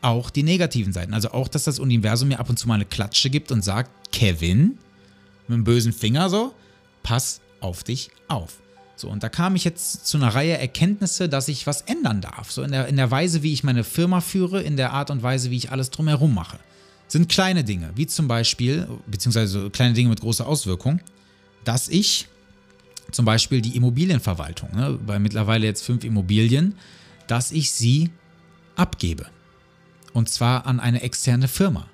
auch 0.00 0.30
die 0.30 0.44
negativen 0.44 0.94
Seiten. 0.94 1.12
Also 1.12 1.32
auch, 1.32 1.48
dass 1.48 1.64
das 1.64 1.78
Universum 1.78 2.28
mir 2.28 2.40
ab 2.40 2.48
und 2.48 2.58
zu 2.58 2.66
mal 2.68 2.76
eine 2.76 2.86
Klatsche 2.86 3.28
gibt 3.28 3.52
und 3.52 3.60
sagt, 3.60 3.90
Kevin, 4.12 4.78
mit 5.46 5.56
einem 5.56 5.64
bösen 5.64 5.92
Finger 5.92 6.30
so, 6.30 6.54
pass 7.02 7.42
auf 7.60 7.84
dich 7.84 8.08
auf. 8.28 8.54
So, 8.96 9.10
und 9.10 9.22
da 9.22 9.28
kam 9.28 9.56
ich 9.56 9.64
jetzt 9.64 10.06
zu 10.06 10.16
einer 10.16 10.34
Reihe 10.34 10.56
Erkenntnisse, 10.56 11.28
dass 11.28 11.48
ich 11.48 11.66
was 11.66 11.82
ändern 11.82 12.22
darf. 12.22 12.50
So 12.50 12.62
in 12.62 12.70
der, 12.70 12.88
in 12.88 12.96
der 12.96 13.10
Weise, 13.10 13.42
wie 13.42 13.52
ich 13.52 13.62
meine 13.62 13.84
Firma 13.84 14.22
führe, 14.22 14.62
in 14.62 14.78
der 14.78 14.94
Art 14.94 15.10
und 15.10 15.22
Weise, 15.22 15.50
wie 15.50 15.58
ich 15.58 15.70
alles 15.70 15.90
drumherum 15.90 16.32
mache 16.32 16.58
sind 17.08 17.28
kleine 17.28 17.64
Dinge, 17.64 17.92
wie 17.94 18.06
zum 18.06 18.28
Beispiel, 18.28 18.88
beziehungsweise 19.06 19.70
kleine 19.70 19.94
Dinge 19.94 20.08
mit 20.10 20.20
großer 20.20 20.46
Auswirkung, 20.46 21.00
dass 21.64 21.88
ich 21.88 22.28
zum 23.12 23.24
Beispiel 23.24 23.60
die 23.60 23.76
Immobilienverwaltung, 23.76 24.74
ne, 24.74 24.98
bei 25.06 25.18
mittlerweile 25.18 25.66
jetzt 25.66 25.84
fünf 25.84 26.04
Immobilien, 26.04 26.74
dass 27.28 27.52
ich 27.52 27.70
sie 27.70 28.10
abgebe. 28.74 29.26
Und 30.12 30.28
zwar 30.28 30.66
an 30.66 30.80
eine 30.80 31.02
externe 31.02 31.48
Firma. 31.48 31.88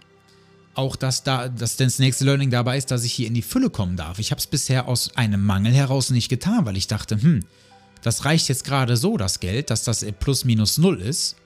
auch, 0.74 0.96
dass 0.96 1.22
da, 1.22 1.48
dass 1.48 1.76
das 1.76 1.98
nächste 1.98 2.24
Learning 2.24 2.50
dabei 2.50 2.78
ist, 2.78 2.90
dass 2.90 3.04
ich 3.04 3.12
hier 3.12 3.26
in 3.26 3.34
die 3.34 3.42
Fülle 3.42 3.70
kommen 3.70 3.96
darf. 3.96 4.18
Ich 4.18 4.30
habe 4.30 4.38
es 4.38 4.46
bisher 4.46 4.88
aus 4.88 5.16
einem 5.16 5.44
Mangel 5.44 5.72
heraus 5.72 6.10
nicht 6.10 6.28
getan, 6.28 6.64
weil 6.64 6.76
ich 6.76 6.86
dachte, 6.86 7.20
hm, 7.20 7.44
das 8.02 8.24
reicht 8.24 8.48
jetzt 8.48 8.64
gerade 8.64 8.96
so, 8.96 9.16
das 9.16 9.40
Geld, 9.40 9.70
dass 9.70 9.84
das 9.84 10.04
plus 10.18 10.44
minus 10.44 10.78
null 10.78 11.00
ist. 11.00 11.36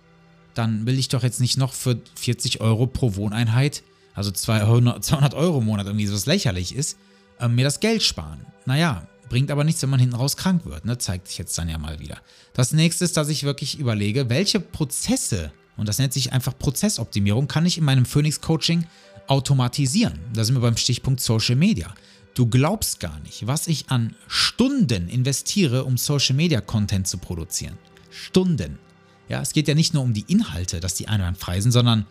Dann 0.56 0.86
will 0.86 0.98
ich 0.98 1.08
doch 1.08 1.22
jetzt 1.22 1.40
nicht 1.40 1.58
noch 1.58 1.74
für 1.74 2.00
40 2.16 2.62
Euro 2.62 2.86
pro 2.86 3.14
Wohneinheit, 3.14 3.82
also 4.14 4.30
200, 4.30 5.04
200 5.04 5.34
Euro 5.34 5.58
im 5.58 5.66
Monat, 5.66 5.86
irgendwie 5.86 6.10
was 6.10 6.24
lächerlich 6.24 6.74
ist, 6.74 6.96
äh, 7.38 7.46
mir 7.46 7.64
das 7.64 7.78
Geld 7.78 8.02
sparen. 8.02 8.40
Naja, 8.64 9.06
bringt 9.28 9.50
aber 9.50 9.64
nichts, 9.64 9.82
wenn 9.82 9.90
man 9.90 10.00
hinten 10.00 10.16
raus 10.16 10.38
krank 10.38 10.64
wird, 10.64 10.86
ne? 10.86 10.96
zeigt 10.96 11.28
sich 11.28 11.36
jetzt 11.36 11.56
dann 11.58 11.68
ja 11.68 11.76
mal 11.76 12.00
wieder. 12.00 12.16
Das 12.54 12.72
nächste 12.72 13.04
ist, 13.04 13.18
dass 13.18 13.28
ich 13.28 13.42
wirklich 13.42 13.78
überlege, 13.78 14.30
welche 14.30 14.58
Prozesse, 14.58 15.52
und 15.76 15.88
das 15.88 15.98
nennt 15.98 16.14
sich 16.14 16.32
einfach 16.32 16.56
Prozessoptimierung, 16.58 17.48
kann 17.48 17.66
ich 17.66 17.76
in 17.76 17.84
meinem 17.84 18.06
Phoenix 18.06 18.40
Coaching 18.40 18.86
automatisieren. 19.26 20.18
Da 20.32 20.42
sind 20.42 20.54
wir 20.54 20.62
beim 20.62 20.78
Stichpunkt 20.78 21.20
Social 21.20 21.56
Media. 21.56 21.92
Du 22.32 22.46
glaubst 22.46 23.00
gar 23.00 23.18
nicht, 23.20 23.46
was 23.46 23.66
ich 23.66 23.90
an 23.90 24.14
Stunden 24.26 25.08
investiere, 25.08 25.84
um 25.84 25.98
Social 25.98 26.36
Media 26.36 26.62
Content 26.62 27.06
zu 27.06 27.18
produzieren. 27.18 27.76
Stunden. 28.10 28.78
Ja, 29.28 29.40
es 29.40 29.52
geht 29.52 29.68
ja 29.68 29.74
nicht 29.74 29.94
nur 29.94 30.02
um 30.02 30.14
die 30.14 30.24
Inhalte, 30.28 30.80
dass 30.80 30.94
die 30.94 31.08
einwandfrei 31.08 31.60
sind, 31.60 31.72
sondern 31.72 32.06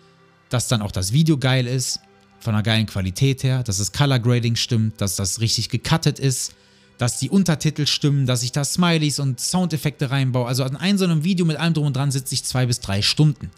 dass 0.50 0.68
dann 0.68 0.82
auch 0.82 0.92
das 0.92 1.12
Video 1.14 1.38
geil 1.38 1.68
ist, 1.68 2.00
von 2.40 2.54
einer 2.54 2.64
geilen 2.64 2.86
Qualität 2.86 3.44
her, 3.44 3.64
dass 3.64 3.78
das 3.78 3.92
Color 3.92 4.20
Grading 4.20 4.56
stimmt, 4.56 5.02
dass 5.02 5.16
das 5.16 5.40
richtig 5.42 5.70
gecuttet 5.70 6.20
ist, 6.20 6.54
dass 6.98 7.18
die 7.18 7.30
Untertitel 7.30 7.88
stimmen, 7.88 8.26
dass 8.26 8.44
ich 8.44 8.52
da 8.52 8.64
Smileys 8.64 9.20
und 9.20 9.40
Soundeffekte 9.40 10.12
reinbaue. 10.12 10.48
Also 10.48 10.64
an 10.64 10.78
einem 10.78 10.98
so 10.98 11.06
einem 11.06 11.24
Video 11.24 11.46
mit 11.46 11.58
allem 11.58 11.74
drum 11.74 11.88
und 11.88 11.96
dran 11.96 12.12
sitze 12.12 12.34
ich 12.36 12.44
zwei 12.44 12.66
bis 12.66 12.80
drei 12.80 13.02
Stunden. 13.02 13.52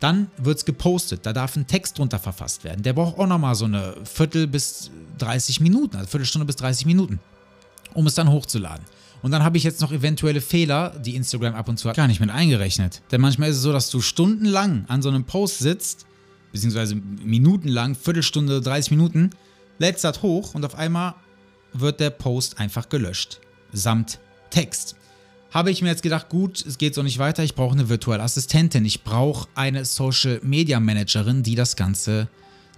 Dann 0.00 0.30
wird 0.38 0.58
es 0.58 0.64
gepostet, 0.64 1.26
da 1.26 1.32
darf 1.32 1.56
ein 1.56 1.66
Text 1.66 1.98
drunter 1.98 2.20
verfasst 2.20 2.62
werden. 2.62 2.82
Der 2.84 2.92
braucht 2.92 3.18
auch 3.18 3.26
nochmal 3.26 3.56
so 3.56 3.64
eine 3.64 3.96
Viertel 4.04 4.46
bis 4.46 4.92
30 5.18 5.60
Minuten, 5.60 5.96
also 5.96 6.08
Viertelstunde 6.08 6.46
bis 6.46 6.56
30 6.56 6.86
Minuten, 6.86 7.18
um 7.94 8.06
es 8.06 8.14
dann 8.14 8.30
hochzuladen. 8.30 8.84
Und 9.22 9.30
dann 9.30 9.42
habe 9.42 9.56
ich 9.56 9.64
jetzt 9.64 9.80
noch 9.80 9.92
eventuelle 9.92 10.40
Fehler, 10.40 10.94
die 11.04 11.16
Instagram 11.16 11.54
ab 11.54 11.68
und 11.68 11.78
zu 11.78 11.88
hat, 11.88 11.96
gar 11.96 12.06
nicht 12.06 12.20
mit 12.20 12.30
eingerechnet. 12.30 13.02
Denn 13.10 13.20
manchmal 13.20 13.50
ist 13.50 13.56
es 13.56 13.62
so, 13.62 13.72
dass 13.72 13.90
du 13.90 14.00
stundenlang 14.00 14.84
an 14.88 15.02
so 15.02 15.08
einem 15.08 15.24
Post 15.24 15.58
sitzt, 15.58 16.06
beziehungsweise 16.52 16.94
minutenlang, 16.94 17.94
Viertelstunde, 17.94 18.60
30 18.60 18.92
Minuten, 18.92 19.30
lädst 19.78 20.04
das 20.04 20.22
hoch 20.22 20.54
und 20.54 20.64
auf 20.64 20.76
einmal 20.76 21.14
wird 21.72 22.00
der 22.00 22.10
Post 22.10 22.58
einfach 22.58 22.88
gelöscht. 22.88 23.40
Samt 23.72 24.18
Text. 24.50 24.96
Habe 25.50 25.70
ich 25.70 25.80
mir 25.82 25.88
jetzt 25.88 26.02
gedacht, 26.02 26.28
gut, 26.28 26.64
es 26.64 26.78
geht 26.78 26.94
so 26.94 27.02
nicht 27.02 27.18
weiter, 27.18 27.42
ich 27.42 27.54
brauche 27.54 27.72
eine 27.72 27.88
virtuelle 27.88 28.22
Assistentin, 28.22 28.84
ich 28.84 29.02
brauche 29.02 29.48
eine 29.54 29.84
Social 29.84 30.40
Media 30.42 30.78
Managerin, 30.78 31.42
die 31.42 31.54
das 31.54 31.74
Ganze 31.74 32.28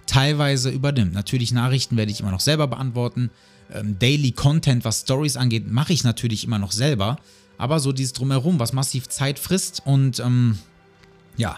teilweise 0.05 0.69
übernimmt. 0.69 1.13
Natürlich 1.13 1.51
Nachrichten 1.51 1.97
werde 1.97 2.11
ich 2.11 2.21
immer 2.21 2.31
noch 2.31 2.39
selber 2.39 2.67
beantworten. 2.67 3.29
Ähm, 3.73 3.97
Daily 3.99 4.31
Content, 4.31 4.85
was 4.85 5.01
Stories 5.01 5.37
angeht, 5.37 5.69
mache 5.69 5.93
ich 5.93 6.03
natürlich 6.03 6.43
immer 6.43 6.59
noch 6.59 6.71
selber. 6.71 7.17
Aber 7.57 7.79
so 7.79 7.91
dieses 7.91 8.13
Drumherum, 8.13 8.59
was 8.59 8.73
massiv 8.73 9.07
Zeit 9.07 9.37
frisst 9.37 9.83
und 9.85 10.19
ähm, 10.19 10.57
ja, 11.37 11.57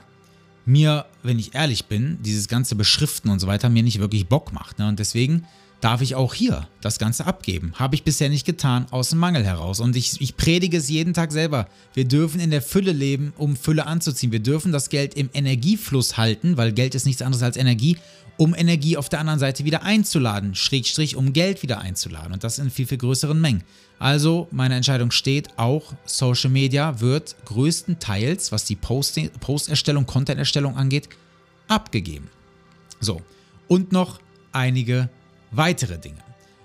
mir, 0.65 1.05
wenn 1.23 1.39
ich 1.39 1.55
ehrlich 1.55 1.85
bin, 1.85 2.19
dieses 2.21 2.47
ganze 2.47 2.75
Beschriften 2.75 3.29
und 3.29 3.39
so 3.39 3.47
weiter 3.47 3.69
mir 3.69 3.83
nicht 3.83 3.99
wirklich 3.99 4.27
Bock 4.27 4.53
macht. 4.53 4.79
Ne? 4.79 4.87
Und 4.87 4.99
deswegen 4.99 5.45
darf 5.83 6.01
ich 6.01 6.15
auch 6.15 6.33
hier 6.33 6.67
das 6.79 6.97
Ganze 6.97 7.25
abgeben. 7.25 7.73
Habe 7.75 7.95
ich 7.95 8.03
bisher 8.03 8.29
nicht 8.29 8.45
getan, 8.45 8.85
aus 8.91 9.09
dem 9.09 9.19
Mangel 9.19 9.43
heraus. 9.43 9.81
Und 9.81 9.97
ich, 9.97 10.21
ich 10.21 10.37
predige 10.37 10.77
es 10.77 10.89
jeden 10.89 11.13
Tag 11.13 11.33
selber. 11.33 11.67
Wir 11.93 12.05
dürfen 12.05 12.39
in 12.39 12.51
der 12.51 12.61
Fülle 12.61 12.93
leben, 12.93 13.33
um 13.37 13.57
Fülle 13.57 13.85
anzuziehen. 13.85 14.31
Wir 14.31 14.39
dürfen 14.39 14.71
das 14.71 14.89
Geld 14.89 15.13
im 15.15 15.29
Energiefluss 15.33 16.15
halten, 16.15 16.55
weil 16.55 16.71
Geld 16.71 16.95
ist 16.95 17.05
nichts 17.05 17.21
anderes 17.21 17.43
als 17.43 17.57
Energie, 17.57 17.97
um 18.37 18.55
Energie 18.55 18.95
auf 18.95 19.09
der 19.09 19.19
anderen 19.19 19.39
Seite 19.39 19.65
wieder 19.65 19.83
einzuladen. 19.83 20.55
Schrägstrich, 20.55 21.17
um 21.17 21.33
Geld 21.33 21.63
wieder 21.63 21.79
einzuladen. 21.79 22.31
Und 22.31 22.45
das 22.45 22.59
in 22.59 22.71
viel, 22.71 22.87
viel 22.87 22.97
größeren 22.97 23.39
Mengen. 23.39 23.63
Also, 23.99 24.47
meine 24.51 24.75
Entscheidung 24.75 25.11
steht, 25.11 25.49
auch 25.57 25.93
Social 26.05 26.49
Media 26.49 27.01
wird 27.01 27.35
größtenteils, 27.43 28.53
was 28.53 28.63
die 28.63 28.77
Posting, 28.77 29.31
Posterstellung, 29.41 30.05
Content-Erstellung 30.05 30.77
angeht, 30.77 31.09
abgegeben. 31.67 32.29
So, 33.01 33.21
und 33.67 33.91
noch 33.91 34.19
einige 34.53 35.09
weitere 35.53 35.97
Dinge. 35.97 36.19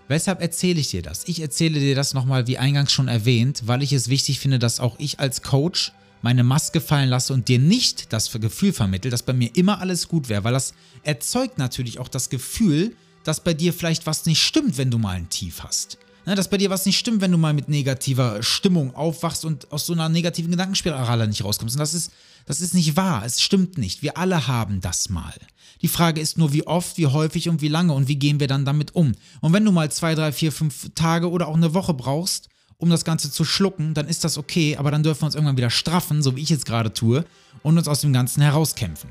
Weshalb 0.09 0.41
erzähle 0.41 0.81
ich 0.81 0.91
dir 0.91 1.03
das? 1.03 1.29
Ich 1.29 1.41
erzähle 1.41 1.79
dir 1.81 1.95
das 1.95 2.15
nochmal, 2.15 2.47
wie 2.47 2.59
eingangs 2.59 2.93
schon 2.93 3.09
erwähnt, 3.09 3.63
weil 3.67 3.83
ich 3.83 3.93
es 3.93 4.09
wichtig 4.09 4.41
finde, 4.41 4.59
dass 4.59 4.81
auch 4.81 4.97
ich 4.99 5.21
als 5.21 5.43
Coach 5.43 5.93
meine 6.23 6.43
Maske 6.43 6.81
fallen 6.81 7.11
lasse 7.11 7.33
und 7.33 7.49
dir 7.49 7.59
nicht 7.59 8.13
das 8.13 8.33
Gefühl 8.33 8.73
vermittle, 8.73 9.11
dass 9.11 9.23
bei 9.23 9.35
mir 9.35 9.55
immer 9.55 9.81
alles 9.81 10.09
gut 10.09 10.29
wäre, 10.29 10.45
weil 10.45 10.55
das 10.55 10.75
erzeugt 11.03 11.59
natürlich 11.59 11.99
auch 11.99 12.09
das 12.09 12.31
Gefühl, 12.31 12.97
dass 13.23 13.45
bei 13.45 13.55
dir 13.55 13.73
vielleicht 13.73 14.07
was 14.07 14.27
nicht 14.27 14.43
stimmt, 14.43 14.79
wenn 14.79 14.91
du 14.91 14.99
mal 14.99 15.17
ein 15.17 15.29
Tief 15.29 15.63
hast. 15.63 15.99
Ne, 16.25 16.35
dass 16.35 16.49
bei 16.49 16.57
dir 16.57 16.71
was 16.71 16.87
nicht 16.87 16.99
stimmt, 16.99 17.21
wenn 17.21 17.33
du 17.33 17.39
mal 17.39 17.55
mit 17.55 17.69
negativer 17.69 18.43
Stimmung 18.43 18.95
aufwachst 18.95 19.45
und 19.45 19.71
aus 19.73 19.87
so 19.87 19.93
einer 19.93 20.09
negativen 20.09 20.51
Gedankenspirale 20.51 21.29
nicht 21.29 21.45
rauskommst. 21.45 21.77
Und 21.77 21.81
das 21.81 21.95
ist, 21.95 22.13
das 22.49 22.61
ist 22.61 22.75
nicht 22.75 22.97
wahr. 22.97 23.23
Es 23.25 23.41
stimmt 23.41 23.79
nicht. 23.79 24.03
Wir 24.03 24.19
alle 24.19 24.49
haben 24.49 24.81
das 24.81 25.09
mal. 25.09 25.35
Die 25.81 25.89
Frage 25.89 26.21
ist 26.21 26.37
nur, 26.37 26.53
wie 26.53 26.67
oft, 26.67 26.99
wie 26.99 27.07
häufig 27.07 27.49
und 27.49 27.63
wie 27.63 27.69
lange 27.69 27.93
und 27.93 28.09
wie 28.09 28.17
gehen 28.17 28.41
wir 28.41 28.49
dann 28.49 28.65
damit 28.65 28.97
um. 28.97 29.13
Und 29.41 29.53
wenn 29.53 29.65
du 29.65 29.71
mal 29.71 29.93
zwei, 29.93 30.17
drei, 30.17 30.33
vier, 30.33 30.51
fünf 30.51 30.91
Tage 30.97 31.31
oder 31.31 31.47
auch 31.47 31.57
eine 31.57 31.75
Woche 31.75 31.95
brauchst, 31.95 32.49
um 32.79 32.91
das 32.91 33.05
Ganze 33.05 33.31
zu 33.31 33.45
schlucken, 33.45 33.95
dann 33.95 34.09
ist 34.09 34.25
das 34.25 34.39
okay, 34.39 34.77
aber 34.77 34.91
dann 34.91 35.05
dürfen 35.05 35.23
wir 35.23 35.27
uns 35.27 35.35
irgendwann 35.37 35.57
wieder 35.57 35.71
straffen, 35.71 36.23
so 36.23 36.35
wie 36.35 36.43
ich 36.43 36.51
jetzt 36.51 36.67
gerade 36.67 36.93
tue, 36.93 37.25
und 37.63 37.79
uns 37.79 37.87
aus 37.87 38.01
dem 38.01 38.13
Ganzen 38.13 38.43
herauskämpfen 38.43 39.11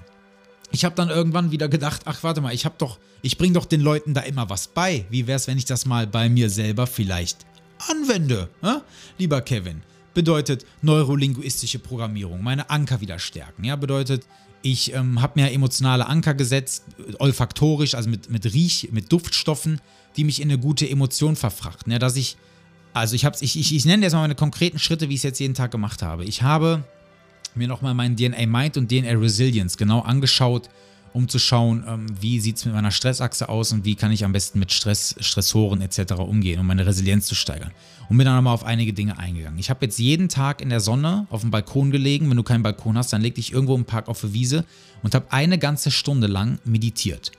ich 0.72 0.86
habe 0.86 0.96
dann 0.96 1.10
irgendwann 1.10 1.51
wieder 1.51 1.70
gedacht, 1.70 2.01
ach 2.06 2.24
warte 2.24 2.41
mal, 2.41 2.53
ich 2.53 2.65
habe 2.65 2.75
doch, 2.77 3.00
ich 3.22 3.38
bringe 3.38 3.53
doch 3.53 3.65
den 3.65 3.82
Leuten 3.82 4.13
da 4.13 4.22
immer 4.22 4.50
was 4.50 4.67
bei. 4.67 5.06
Wie 5.10 5.27
wäre 5.27 5.38
es, 5.38 5.48
wenn 5.48 5.58
ich 5.58 5.65
das 5.65 5.86
mal 5.86 6.08
bei 6.08 6.29
mir 6.29 6.50
selber 6.50 6.88
vielleicht 6.88 7.46
anwende? 7.89 8.50
Äh? 8.62 8.75
Lieber 9.17 9.41
Kevin, 9.41 9.82
bedeutet 10.17 10.65
neurolinguistische 10.81 11.77
Programmierung, 11.77 12.41
meine 12.41 12.71
Anker 12.71 13.01
wieder 13.01 13.19
stärken. 13.19 13.63
Ja, 13.63 13.75
bedeutet, 13.75 14.25
ich 14.63 14.91
ähm, 14.95 15.21
habe 15.21 15.39
mir 15.39 15.51
emotionale 15.51 16.07
Anker 16.07 16.33
gesetzt, 16.33 16.86
olfaktorisch, 17.19 17.93
also 17.93 18.09
mit, 18.09 18.31
mit 18.31 18.51
Riech, 18.51 18.89
mit 18.91 19.12
Duftstoffen, 19.12 19.79
die 20.15 20.24
mich 20.24 20.41
in 20.41 20.50
eine 20.50 20.57
gute 20.57 20.89
Emotion 20.89 21.36
verfrachten. 21.36 21.91
Ja, 21.91 22.00
dass 22.00 22.15
ich, 22.15 22.36
also 22.93 23.13
ich, 23.15 23.25
ich, 23.41 23.59
ich, 23.59 23.75
ich 23.75 23.86
nenne 23.86 24.01
jetzt 24.01 24.13
mal 24.13 24.21
meine 24.21 24.33
konkreten 24.33 24.79
Schritte, 24.79 25.07
wie 25.07 25.13
ich 25.13 25.19
es 25.19 25.24
jetzt 25.24 25.39
jeden 25.39 25.53
Tag 25.53 25.69
gemacht 25.69 26.01
habe. 26.01 26.25
Ich 26.25 26.41
habe 26.41 26.83
mir 27.53 27.67
nochmal 27.67 27.93
meinen 27.93 28.15
DNA 28.15 28.47
Mind 28.47 28.75
und 28.75 28.89
DNA 28.89 29.12
Resilience 29.12 29.77
genau 29.77 30.00
angeschaut, 30.00 30.67
um 31.17 31.27
zu 31.27 31.39
schauen, 31.39 31.83
ähm, 31.88 32.05
wie 32.21 32.39
sieht 32.39 32.57
es 32.57 32.65
mit 32.65 32.75
meiner 32.75 32.91
Stressachse 32.91 33.50
aus 33.50 33.71
und 33.71 33.86
wie 33.86 33.95
kann 33.95 34.12
ich 34.12 34.24
am 34.24 34.33
besten 34.33 34.59
mit 34.59 34.71
Stress, 34.71 35.15
Stressoren 35.19 35.81
etc. 35.81 36.13
umgehen, 36.19 36.59
um 36.59 36.67
meine 36.67 36.86
Resilienz 36.86 37.25
zu 37.25 37.33
steigern. 37.33 37.71
Und 38.07 38.17
bin 38.17 38.25
dann 38.25 38.36
nochmal 38.36 38.53
auf 38.53 38.63
einige 38.63 38.93
Dinge 38.93 39.17
eingegangen. 39.17 39.57
Ich 39.57 39.71
habe 39.71 39.83
jetzt 39.83 39.97
jeden 39.97 40.29
Tag 40.29 40.62
in 40.62 40.69
der 40.69 40.79
Sonne 40.79 41.25
auf 41.31 41.41
dem 41.41 41.50
Balkon 41.50 41.89
gelegen. 41.89 42.29
Wenn 42.29 42.38
du 42.38 42.43
keinen 42.43 42.62
Balkon 42.62 43.00
hast, 43.00 43.12
dann 43.12 43.24
leg 43.24 43.33
dich 43.33 43.51
irgendwo 43.51 43.74
im 43.74 43.86
Park 43.86 44.07
auf 44.09 44.21
der 44.21 44.33
Wiese 44.33 44.63
und 45.01 45.15
habe 45.15 45.31
eine 45.31 45.57
ganze 45.57 45.89
Stunde 45.89 46.27
lang 46.27 46.59
meditiert. 46.65 47.31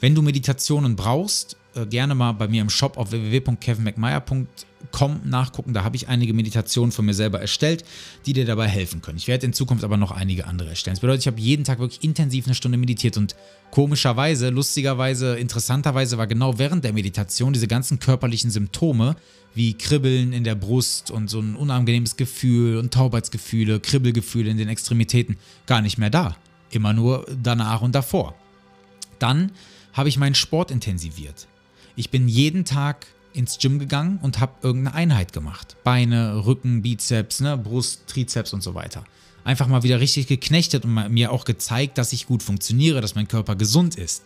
Wenn 0.00 0.16
du 0.16 0.22
Meditationen 0.22 0.96
brauchst, 0.96 1.56
äh, 1.74 1.86
gerne 1.86 2.14
mal 2.14 2.32
bei 2.32 2.48
mir 2.48 2.62
im 2.62 2.70
Shop 2.70 2.98
auf 2.98 3.12
www.kevinmcmeyer.com 3.12 5.20
nachgucken. 5.24 5.72
Da 5.72 5.84
habe 5.84 5.96
ich 5.96 6.08
einige 6.08 6.34
Meditationen 6.34 6.92
von 6.92 7.04
mir 7.04 7.14
selber 7.14 7.40
erstellt, 7.40 7.84
die 8.26 8.32
dir 8.32 8.44
dabei 8.44 8.68
helfen 8.68 9.00
können. 9.00 9.18
Ich 9.18 9.28
werde 9.28 9.46
in 9.46 9.52
Zukunft 9.52 9.84
aber 9.84 9.96
noch 9.96 10.10
einige 10.10 10.46
andere 10.46 10.70
erstellen. 10.70 10.94
Das 10.94 11.00
bedeutet, 11.00 11.22
ich 11.22 11.26
habe 11.28 11.40
jeden 11.40 11.64
Tag 11.64 11.78
wirklich 11.78 12.04
intensiv 12.04 12.46
eine 12.46 12.54
Stunde 12.54 12.78
meditiert 12.78 13.16
und 13.16 13.36
komischerweise, 13.70 14.50
lustigerweise, 14.50 15.38
interessanterweise 15.38 16.18
war 16.18 16.26
genau 16.26 16.58
während 16.58 16.84
der 16.84 16.92
Meditation 16.92 17.52
diese 17.52 17.68
ganzen 17.68 17.98
körperlichen 17.98 18.50
Symptome 18.50 19.16
wie 19.54 19.74
Kribbeln 19.74 20.32
in 20.32 20.44
der 20.44 20.54
Brust 20.54 21.10
und 21.10 21.28
so 21.28 21.40
ein 21.40 21.56
unangenehmes 21.56 22.16
Gefühl 22.16 22.78
und 22.78 22.92
Taubheitsgefühle, 22.92 23.80
Kribbelgefühle 23.80 24.50
in 24.50 24.56
den 24.56 24.68
Extremitäten 24.68 25.36
gar 25.66 25.82
nicht 25.82 25.98
mehr 25.98 26.10
da. 26.10 26.36
Immer 26.70 26.92
nur 26.92 27.26
danach 27.42 27.82
und 27.82 27.94
davor. 27.94 28.34
Dann 29.18 29.52
habe 29.92 30.08
ich 30.08 30.18
meinen 30.18 30.34
Sport 30.34 30.70
intensiviert. 30.70 31.46
Ich 31.96 32.10
bin 32.10 32.28
jeden 32.28 32.64
Tag 32.64 33.06
ins 33.34 33.58
Gym 33.58 33.78
gegangen 33.78 34.18
und 34.22 34.40
habe 34.40 34.54
irgendeine 34.62 34.96
Einheit 34.96 35.32
gemacht. 35.32 35.76
Beine, 35.84 36.46
Rücken, 36.46 36.82
Bizeps, 36.82 37.40
ne, 37.40 37.56
Brust, 37.56 38.06
Trizeps 38.06 38.52
und 38.52 38.62
so 38.62 38.74
weiter. 38.74 39.04
Einfach 39.44 39.66
mal 39.66 39.82
wieder 39.82 40.00
richtig 40.00 40.26
geknechtet 40.26 40.84
und 40.84 41.10
mir 41.10 41.32
auch 41.32 41.44
gezeigt, 41.44 41.98
dass 41.98 42.12
ich 42.12 42.26
gut 42.26 42.42
funktioniere, 42.42 43.00
dass 43.00 43.14
mein 43.14 43.28
Körper 43.28 43.56
gesund 43.56 43.96
ist. 43.96 44.22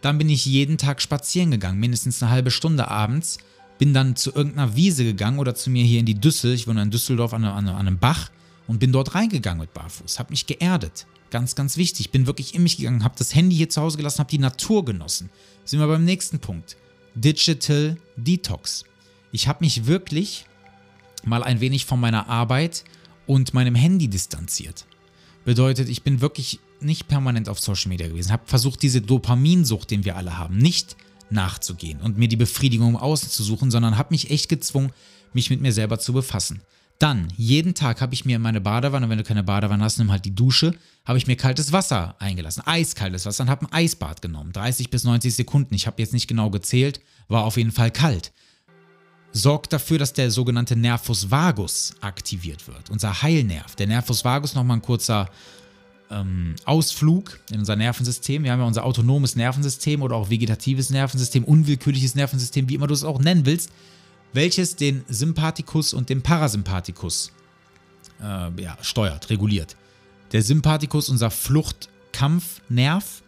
Dann 0.00 0.16
bin 0.16 0.28
ich 0.28 0.46
jeden 0.46 0.78
Tag 0.78 1.02
spazieren 1.02 1.50
gegangen, 1.50 1.80
mindestens 1.80 2.22
eine 2.22 2.30
halbe 2.30 2.50
Stunde 2.50 2.88
abends. 2.88 3.38
Bin 3.78 3.92
dann 3.92 4.14
zu 4.14 4.32
irgendeiner 4.34 4.76
Wiese 4.76 5.04
gegangen 5.04 5.38
oder 5.38 5.54
zu 5.54 5.70
mir 5.70 5.84
hier 5.84 6.00
in 6.00 6.06
die 6.06 6.14
Düssel. 6.14 6.52
Ich 6.52 6.68
wohne 6.68 6.82
in 6.82 6.90
Düsseldorf 6.90 7.34
an, 7.34 7.44
an, 7.44 7.68
an 7.68 7.76
einem 7.76 7.98
Bach 7.98 8.30
und 8.66 8.78
bin 8.78 8.92
dort 8.92 9.14
reingegangen 9.14 9.60
mit 9.60 9.74
Barfuß. 9.74 10.18
Habe 10.18 10.30
mich 10.30 10.46
geerdet. 10.46 11.06
Ganz, 11.30 11.54
ganz 11.54 11.76
wichtig. 11.76 12.10
Bin 12.10 12.26
wirklich 12.26 12.54
in 12.54 12.62
mich 12.62 12.76
gegangen, 12.76 13.04
habe 13.04 13.14
das 13.18 13.34
Handy 13.34 13.56
hier 13.56 13.68
zu 13.68 13.80
Hause 13.80 13.96
gelassen, 13.96 14.20
habe 14.20 14.30
die 14.30 14.38
Natur 14.38 14.84
genossen. 14.84 15.30
Sind 15.64 15.80
wir 15.80 15.86
beim 15.86 16.04
nächsten 16.04 16.38
Punkt. 16.38 16.76
Digital 17.14 17.96
Detox. 18.16 18.84
Ich 19.32 19.48
habe 19.48 19.64
mich 19.64 19.86
wirklich 19.86 20.46
mal 21.24 21.42
ein 21.42 21.60
wenig 21.60 21.84
von 21.84 22.00
meiner 22.00 22.28
Arbeit 22.28 22.84
und 23.26 23.54
meinem 23.54 23.74
Handy 23.74 24.08
distanziert. 24.08 24.86
Bedeutet, 25.44 25.88
ich 25.88 26.02
bin 26.02 26.20
wirklich 26.20 26.60
nicht 26.80 27.08
permanent 27.08 27.48
auf 27.48 27.60
Social 27.60 27.88
Media 27.88 28.08
gewesen, 28.08 28.32
habe 28.32 28.42
versucht, 28.46 28.82
diese 28.82 29.02
Dopaminsucht, 29.02 29.90
den 29.90 30.04
wir 30.04 30.16
alle 30.16 30.38
haben, 30.38 30.56
nicht 30.56 30.96
nachzugehen 31.30 32.00
und 32.00 32.18
mir 32.18 32.28
die 32.28 32.36
Befriedigung 32.36 32.90
im 32.90 32.96
Außen 32.96 33.28
zu 33.28 33.42
suchen, 33.42 33.70
sondern 33.70 33.96
habe 33.98 34.12
mich 34.12 34.30
echt 34.30 34.48
gezwungen, 34.48 34.92
mich 35.32 35.50
mit 35.50 35.60
mir 35.60 35.72
selber 35.72 35.98
zu 35.98 36.12
befassen. 36.12 36.60
Dann, 37.00 37.32
jeden 37.38 37.74
Tag 37.74 38.02
habe 38.02 38.12
ich 38.12 38.26
mir 38.26 38.36
in 38.36 38.42
meine 38.42 38.60
Badewanne, 38.60 39.08
wenn 39.08 39.16
du 39.16 39.24
keine 39.24 39.42
Badewanne 39.42 39.82
hast, 39.82 39.96
nimm 39.96 40.12
halt 40.12 40.26
die 40.26 40.34
Dusche, 40.34 40.74
habe 41.06 41.16
ich 41.16 41.26
mir 41.26 41.34
kaltes 41.34 41.72
Wasser 41.72 42.14
eingelassen, 42.18 42.62
eiskaltes 42.66 43.24
Wasser, 43.24 43.44
und 43.44 43.48
habe 43.48 43.64
ein 43.64 43.72
Eisbad 43.72 44.20
genommen, 44.20 44.52
30 44.52 44.90
bis 44.90 45.04
90 45.04 45.34
Sekunden. 45.34 45.74
Ich 45.74 45.86
habe 45.86 45.96
jetzt 46.02 46.12
nicht 46.12 46.28
genau 46.28 46.50
gezählt, 46.50 47.00
war 47.26 47.44
auf 47.44 47.56
jeden 47.56 47.72
Fall 47.72 47.90
kalt. 47.90 48.32
Sorgt 49.32 49.72
dafür, 49.72 49.96
dass 49.96 50.12
der 50.12 50.30
sogenannte 50.30 50.76
Nervus 50.76 51.30
vagus 51.30 51.94
aktiviert 52.02 52.68
wird, 52.68 52.90
unser 52.90 53.22
Heilnerv. 53.22 53.76
Der 53.76 53.86
Nervus 53.86 54.22
vagus, 54.22 54.54
nochmal 54.54 54.76
ein 54.76 54.82
kurzer 54.82 55.30
ähm, 56.10 56.54
Ausflug 56.66 57.40
in 57.50 57.60
unser 57.60 57.76
Nervensystem. 57.76 58.44
Wir 58.44 58.52
haben 58.52 58.60
ja 58.60 58.66
unser 58.66 58.84
autonomes 58.84 59.36
Nervensystem 59.36 60.02
oder 60.02 60.16
auch 60.16 60.28
vegetatives 60.28 60.90
Nervensystem, 60.90 61.44
unwillkürliches 61.44 62.14
Nervensystem, 62.14 62.68
wie 62.68 62.74
immer 62.74 62.88
du 62.88 62.92
es 62.92 63.04
auch 63.04 63.20
nennen 63.20 63.46
willst 63.46 63.70
welches 64.32 64.76
den 64.76 65.04
Sympathikus 65.08 65.92
und 65.92 66.08
den 66.08 66.22
Parasympathikus 66.22 67.32
äh, 68.20 68.62
ja, 68.62 68.76
steuert, 68.82 69.30
reguliert. 69.30 69.76
Der 70.32 70.42
Sympathikus, 70.42 71.08
unser 71.08 71.30
Fluchtkampfnerv, 71.30 73.22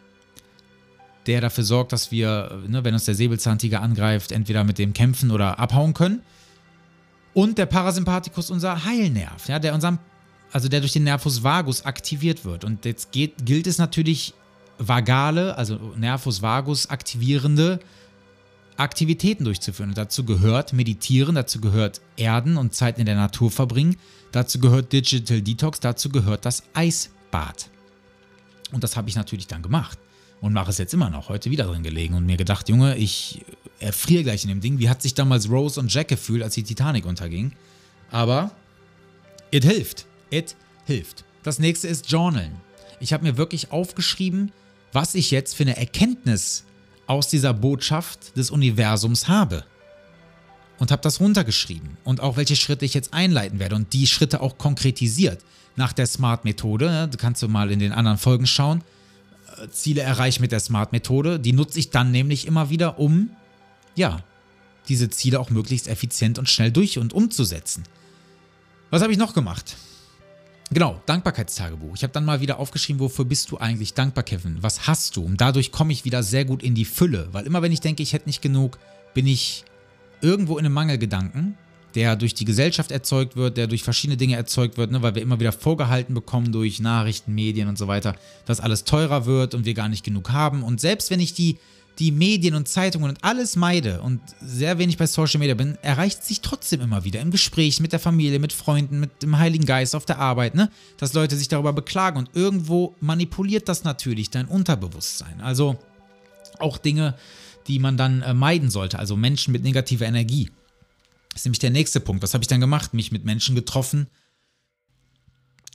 der 1.27 1.41
dafür 1.41 1.65
sorgt, 1.65 1.93
dass 1.93 2.11
wir, 2.11 2.63
ne, 2.67 2.85
wenn 2.85 2.95
uns 2.95 3.05
der 3.05 3.15
Säbelzahntiger 3.15 3.81
angreift, 3.81 4.33
entweder 4.33 4.65
mit 4.65 4.79
dem 4.79 4.93
kämpfen 4.93 5.31
oder 5.31 5.59
abhauen 5.59 5.95
können. 5.95 6.23
Und 7.35 7.59
der 7.59 7.67
Parasympathikus, 7.67 8.51
unser 8.51 8.85
Heilnerv, 8.85 9.49
ja, 9.49 9.59
der 9.59 9.75
unserem, 9.75 9.99
also 10.53 10.69
der 10.69 10.81
durch 10.81 10.93
den 10.93 11.05
Nervus 11.05 11.43
vagus 11.43 11.85
aktiviert 11.85 12.45
wird. 12.45 12.65
Und 12.65 12.85
jetzt 12.85 13.13
geht, 13.13 13.47
gilt 13.47 13.67
es 13.67 13.79
natürlich, 13.79 14.35
vagale, 14.79 15.57
also 15.57 15.77
Nervus 15.97 16.43
vagus 16.43 16.91
aktivierende 16.91 17.81
Aktivitäten 18.83 19.45
durchzuführen. 19.45 19.91
Und 19.91 19.99
dazu 19.99 20.25
gehört 20.25 20.73
Meditieren, 20.73 21.35
dazu 21.35 21.61
gehört 21.61 22.01
Erden 22.17 22.57
und 22.57 22.75
Zeit 22.75 22.99
in 22.99 23.07
der 23.07 23.17
Natur 23.17 23.51
verbringen, 23.51 23.97
dazu 24.33 24.59
gehört 24.59 24.93
Digital 24.93 25.41
Detox, 25.41 25.81
dazu 25.81 26.09
gehört 26.09 26.45
das 26.45 26.65
Eisbad. 26.75 27.71
Und 28.73 28.85
das 28.85 28.97
habe 28.97 29.09
ich 29.09 29.17
natürlich 29.17 29.47
dann 29.47 29.63
gemacht 29.63 29.99
und 30.41 30.53
mache 30.53 30.71
es 30.71 30.79
jetzt 30.79 30.93
immer 30.93 31.11
noch, 31.11 31.29
heute 31.29 31.51
wieder 31.51 31.65
drin 31.65 31.83
gelegen 31.83 32.15
und 32.15 32.27
mir 32.27 32.37
gedacht, 32.37 32.69
Junge, 32.69 32.97
ich 32.97 33.45
erfriere 33.79 34.25
gleich 34.25 34.43
in 34.43 34.49
dem 34.49 34.61
Ding. 34.61 34.79
Wie 34.79 34.89
hat 34.89 35.01
sich 35.01 35.15
damals 35.15 35.49
Rose 35.49 35.79
und 35.79 35.93
Jack 35.93 36.09
gefühlt, 36.09 36.43
als 36.43 36.55
die 36.55 36.63
Titanic 36.63 37.07
unterging? 37.07 37.53
Aber 38.11 38.51
it 39.51 39.65
hilft. 39.65 40.07
It 40.31 40.57
hilft. 40.85 41.25
Das 41.43 41.59
nächste 41.59 41.89
ist 41.89 42.11
Journalen. 42.11 42.53
Ich 43.01 43.13
habe 43.13 43.25
mir 43.25 43.37
wirklich 43.37 43.71
aufgeschrieben, 43.73 44.53
was 44.93 45.15
ich 45.15 45.31
jetzt 45.31 45.55
für 45.55 45.63
eine 45.63 45.77
Erkenntnis 45.77 46.65
aus 47.07 47.29
dieser 47.29 47.55
Botschaft 47.55 48.37
des 48.37 48.51
Universums 48.51 49.29
habe. 49.29 49.65
Und 50.79 50.91
habe 50.91 51.03
das 51.03 51.21
runtergeschrieben 51.21 51.97
und 52.03 52.21
auch 52.21 52.37
welche 52.37 52.57
Schritte 52.57 52.85
ich 52.85 52.95
jetzt 52.95 53.15
einleiten 53.15 53.61
werde 53.61 53.77
und 53.77 53.93
die 53.93 54.09
Schritte 54.09 54.41
auch 54.41 54.59
konkretisiert 54.59 55.45
nach 55.77 55.93
der 55.93 56.07
Smart-Methode. 56.07 56.91
Ne? 56.91 57.09
Du 57.09 57.19
kannst 57.19 57.43
du 57.43 57.49
mal 57.49 57.71
in 57.71 57.79
den 57.79 57.93
anderen 57.93 58.19
Folgen 58.19 58.47
schauen. 58.47 58.83
Äh, 59.63 59.69
Ziele 59.69 60.03
erreichen 60.03 60.43
mit 60.43 60.51
der 60.51 60.59
Smart-Methode. 60.59 61.39
Die 61.39 61.53
nutze 61.53 61.79
ich 61.79 61.91
dann 61.91 62.11
nämlich 62.11 62.47
immer 62.47 62.69
wieder, 62.71 62.99
um, 62.99 63.31
ja, 63.95 64.25
diese 64.89 65.09
Ziele 65.11 65.39
auch 65.39 65.51
möglichst 65.51 65.87
effizient 65.87 66.39
und 66.41 66.49
schnell 66.49 66.73
durch 66.73 66.99
und 66.99 67.13
umzusetzen. 67.13 67.85
Was 68.91 69.03
habe 69.03 69.13
ich 69.13 69.19
noch 69.19 69.35
gemacht? 69.35 69.77
Genau, 70.73 71.03
Dankbarkeitstagebuch. 71.05 71.95
Ich 71.97 72.03
habe 72.03 72.15
dann 72.15 72.25
mal 72.25 72.41
wieder 72.41 72.59
aufgeschrieben, 72.59 73.01
wofür 73.01 73.27
bist 73.27 73.51
du 73.51 73.59
eigentlich 73.59 73.93
dankbar, 73.93 74.25
Kevin? 74.25 74.57
Was 74.63 74.87
hast 74.87 75.17
du? 75.17 75.23
Und 75.23 75.39
dadurch 75.39 75.71
komme 75.71 75.93
ich 75.93 76.07
wieder 76.07 76.23
sehr 76.23 76.47
gut 76.47 76.63
in 76.63 76.75
die 76.75 76.87
Fülle, 76.87 77.29
weil 77.33 77.45
immer 77.45 77.61
wenn 77.61 77.73
ich 77.73 77.81
denke, 77.81 78.03
ich 78.03 78.15
hätte 78.15 78.27
nicht 78.27 78.41
genug, 78.41 78.79
bin 79.13 79.27
ich 79.27 79.65
irgendwo 80.23 80.57
in 80.57 80.65
einem 80.65 80.75
Mangelgedanken, 80.75 81.59
der 81.95 82.17
durch 82.17 82.33
die 82.33 82.47
Gesellschaft 82.47 82.91
erzeugt 82.91 83.37
wird, 83.37 83.59
der 83.59 83.67
durch 83.67 83.83
verschiedene 83.83 84.17
Dinge 84.17 84.37
erzeugt 84.37 84.79
wird, 84.79 84.91
ne, 84.93 85.03
weil 85.03 85.15
wir 85.15 85.21
immer 85.21 85.41
wieder 85.41 85.53
vorgehalten 85.53 86.15
bekommen 86.15 86.53
durch 86.53 86.81
Nachrichten, 86.81 87.35
Medien 87.35 87.69
und 87.69 87.77
so 87.77 87.87
weiter, 87.87 88.17
dass 88.47 88.61
alles 88.61 88.85
teurer 88.85 89.27
wird 89.27 89.55
und 89.55 89.67
wir 89.67 89.75
gar 89.75 89.91
nicht 89.91 90.05
genug 90.05 90.31
haben. 90.31 90.63
Und 90.63 90.81
selbst 90.81 91.11
wenn 91.11 91.21
ich 91.21 91.35
die 91.35 91.59
die 91.99 92.11
Medien 92.11 92.55
und 92.55 92.69
Zeitungen 92.69 93.11
und 93.11 93.23
alles 93.23 93.57
meide 93.57 94.01
und 94.01 94.21
sehr 94.41 94.79
wenig 94.79 94.97
bei 94.97 95.07
Social 95.07 95.39
Media 95.39 95.55
bin, 95.55 95.77
erreicht 95.83 96.25
sich 96.25 96.41
trotzdem 96.41 96.81
immer 96.81 97.05
wieder 97.05 97.21
im 97.21 97.31
Gespräch 97.31 97.81
mit 97.81 97.93
der 97.93 98.01
Familie, 98.01 98.39
mit 98.39 98.53
Freunden, 98.53 98.99
mit 98.99 99.23
dem 99.23 99.39
Heiligen 99.39 99.67
Geist 99.67 99.95
auf 99.95 100.07
der 100.07 100.19
Arbeit, 100.19 100.55
ne? 100.55 100.71
dass 100.97 101.13
Leute 101.13 101.37
sich 101.37 101.49
darüber 101.49 101.73
beklagen 101.73 102.19
und 102.19 102.31
irgendwo 102.35 102.95
manipuliert 103.01 103.69
das 103.69 103.85
natürlich 103.85 104.31
dein 104.31 104.47
Unterbewusstsein. 104.47 105.41
Also 105.41 105.79
auch 106.59 106.79
Dinge, 106.79 107.15
die 107.69 107.79
man 107.79 107.97
dann 107.97 108.23
äh, 108.23 108.35
meiden 108.35 108.71
sollte, 108.71 108.99
also 108.99 109.17
Menschen 109.17 109.53
mit 109.53 109.63
negativer 109.63 110.07
Energie. 110.07 110.51
Das 111.31 111.43
ist 111.43 111.47
nämlich 111.47 111.61
der 111.61 111.71
nächste 111.71 112.01
Punkt. 112.01 112.23
Was 112.23 112.35
habe 112.35 112.43
ich 112.43 112.49
dann 112.49 112.61
gemacht? 112.61 112.95
Mich 112.95 113.13
mit 113.13 113.25
Menschen 113.25 113.55
getroffen, 113.55 114.07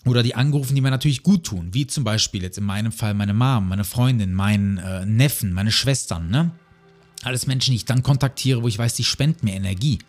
oder 0.05 0.23
die 0.23 0.36
angerufen, 0.36 0.75
die 0.75 0.81
mir 0.81 0.91
natürlich 0.91 1.23
gut 1.23 1.45
tun, 1.45 1.69
wie 1.73 1.88
zum 1.88 2.03
Beispiel 2.03 2.43
jetzt 2.43 2.57
in 2.57 2.63
meinem 2.63 2.91
Fall 2.91 3.13
meine 3.13 3.33
Mom, 3.33 3.69
meine 3.69 3.83
Freundin, 3.83 4.33
meinen 4.33 4.77
äh, 4.77 5.05
Neffen, 5.05 5.53
meine 5.53 5.71
Schwestern, 5.71 6.29
ne? 6.29 6.51
Alles 7.23 7.47
Menschen, 7.47 7.71
die 7.71 7.77
ich 7.77 7.86
dann 7.86 8.03
kontaktiere, 8.03 8.62
wo 8.62 8.67
ich 8.67 8.77
weiß, 8.77 8.93
die 8.93 9.03
spenden 9.03 9.45
mir 9.45 9.55
Energie, 9.55 9.99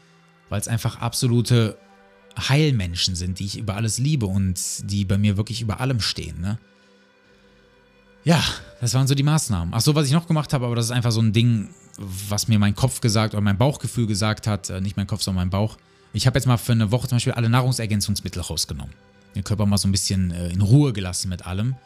weil 0.50 0.60
es 0.60 0.68
einfach 0.68 1.00
absolute 1.00 1.78
Heilmenschen 2.38 3.16
sind, 3.16 3.38
die 3.38 3.46
ich 3.46 3.58
über 3.58 3.74
alles 3.76 3.98
liebe 3.98 4.26
und 4.26 4.60
die 4.84 5.04
bei 5.04 5.18
mir 5.18 5.36
wirklich 5.36 5.62
über 5.62 5.80
allem 5.80 6.00
stehen, 6.00 6.40
ne? 6.40 6.58
Ja, 8.24 8.42
das 8.80 8.92
waren 8.94 9.06
so 9.06 9.14
die 9.14 9.22
Maßnahmen. 9.22 9.72
Ach 9.72 9.80
so, 9.80 9.94
was 9.94 10.06
ich 10.06 10.12
noch 10.12 10.26
gemacht 10.26 10.52
habe, 10.52 10.66
aber 10.66 10.76
das 10.76 10.86
ist 10.86 10.90
einfach 10.90 11.12
so 11.12 11.22
ein 11.22 11.32
Ding, 11.32 11.70
was 11.96 12.46
mir 12.46 12.58
mein 12.58 12.74
Kopf 12.74 13.00
gesagt 13.00 13.32
oder 13.32 13.40
mein 13.40 13.56
Bauchgefühl 13.56 14.06
gesagt 14.06 14.46
hat, 14.46 14.68
äh, 14.68 14.80
nicht 14.80 14.96
mein 14.96 15.06
Kopf, 15.06 15.22
sondern 15.22 15.44
mein 15.44 15.50
Bauch. 15.50 15.78
Ich 16.12 16.26
habe 16.26 16.38
jetzt 16.38 16.46
mal 16.46 16.58
für 16.58 16.72
eine 16.72 16.90
Woche 16.90 17.08
zum 17.08 17.16
Beispiel 17.16 17.32
alle 17.32 17.48
Nahrungsergänzungsmittel 17.48 18.42
rausgenommen 18.42 18.92
den 19.38 19.44
Körper 19.44 19.66
mal 19.66 19.78
so 19.78 19.88
ein 19.88 19.92
bisschen 19.92 20.30
äh, 20.30 20.48
in 20.48 20.60
Ruhe 20.60 20.92
gelassen 20.92 21.28
mit 21.28 21.46
allem 21.46 21.76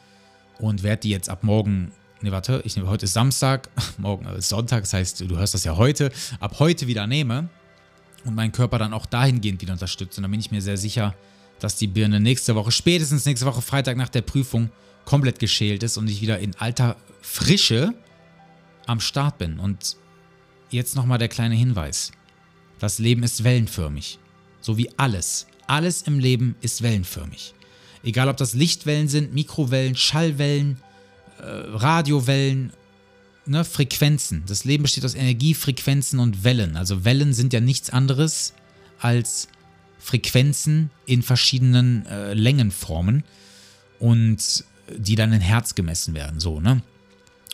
und 0.59 0.83
werde 0.83 1.03
die 1.03 1.11
jetzt 1.11 1.29
ab 1.29 1.45
morgen, 1.45 1.93
ne 2.21 2.33
warte, 2.33 2.63
ich 2.65 2.77
nehme 2.77 2.89
heute 2.89 3.05
ist 3.05 3.13
Samstag, 3.13 3.69
morgen 3.99 4.27
ist 4.35 4.49
Sonntag, 4.49 4.83
das 4.83 4.93
heißt, 4.93 5.21
du 5.21 5.37
hörst 5.37 5.55
das 5.55 5.65
ja 5.65 5.77
heute, 5.77 6.11
ab 6.41 6.59
heute 6.59 6.87
wieder 6.87 7.07
nehme 7.07 7.49
und 8.25 8.35
meinen 8.35 8.53
Körper 8.53 8.79
dann 8.79 8.93
auch 8.93 9.07
dahingehend 9.07 9.61
wieder 9.61 9.73
unterstütze. 9.73 10.19
Und 10.19 10.23
dann 10.23 10.31
bin 10.31 10.41
ich 10.41 10.51
mir 10.51 10.63
sehr 10.63 10.77
sicher, 10.77 11.15
dass 11.59 11.77
die 11.77 11.87
Birne 11.87 12.21
nächste 12.21 12.55
Woche, 12.55 12.73
spätestens 12.73 13.25
nächste 13.25 13.47
Woche 13.47 13.63
Freitag 13.63 13.97
nach 13.97 14.09
der 14.09 14.23
Prüfung, 14.23 14.71
komplett 15.05 15.39
geschält 15.39 15.83
ist 15.83 15.97
und 15.97 16.09
ich 16.09 16.21
wieder 16.21 16.39
in 16.39 16.55
alter 16.57 16.97
Frische 17.21 17.93
am 18.87 19.01
Start 19.01 19.39
bin. 19.39 19.59
Und 19.59 19.97
jetzt 20.71 20.97
nochmal 20.97 21.19
der 21.19 21.29
kleine 21.29 21.55
Hinweis. 21.55 22.13
Das 22.79 22.99
Leben 22.99 23.23
ist 23.23 23.45
wellenförmig. 23.45 24.19
So 24.61 24.79
wie 24.79 24.91
alles. 24.97 25.47
Alles 25.67 26.03
im 26.03 26.19
Leben 26.19 26.57
ist 26.61 26.83
wellenförmig. 26.83 27.55
Egal 28.03 28.29
ob 28.29 28.37
das 28.37 28.55
Lichtwellen 28.55 29.09
sind, 29.09 29.33
Mikrowellen, 29.33 29.95
Schallwellen, 29.95 30.79
äh, 31.39 31.45
Radiowellen, 31.45 32.73
ne, 33.47 33.65
Frequenzen. 33.65 34.43
Das 34.47 34.65
Leben 34.65 34.83
besteht 34.83 35.05
aus 35.05 35.15
Energiefrequenzen 35.15 36.19
und 36.19 36.45
Wellen. 36.45 36.77
Also 36.77 37.05
Wellen 37.05 37.33
sind 37.33 37.53
ja 37.53 37.61
nichts 37.61 37.91
anderes 37.91 38.55
als 38.99 39.49
Frequenzen 39.99 40.91
in 41.07 41.23
verschiedenen 41.23 42.07
äh, 42.07 42.35
Längenformen 42.35 43.25
und 44.01 44.65
die 44.97 45.15
dann 45.15 45.33
in 45.33 45.41
Herz 45.41 45.75
gemessen 45.75 46.15
werden, 46.15 46.41
so, 46.41 46.61
ne? 46.61 46.83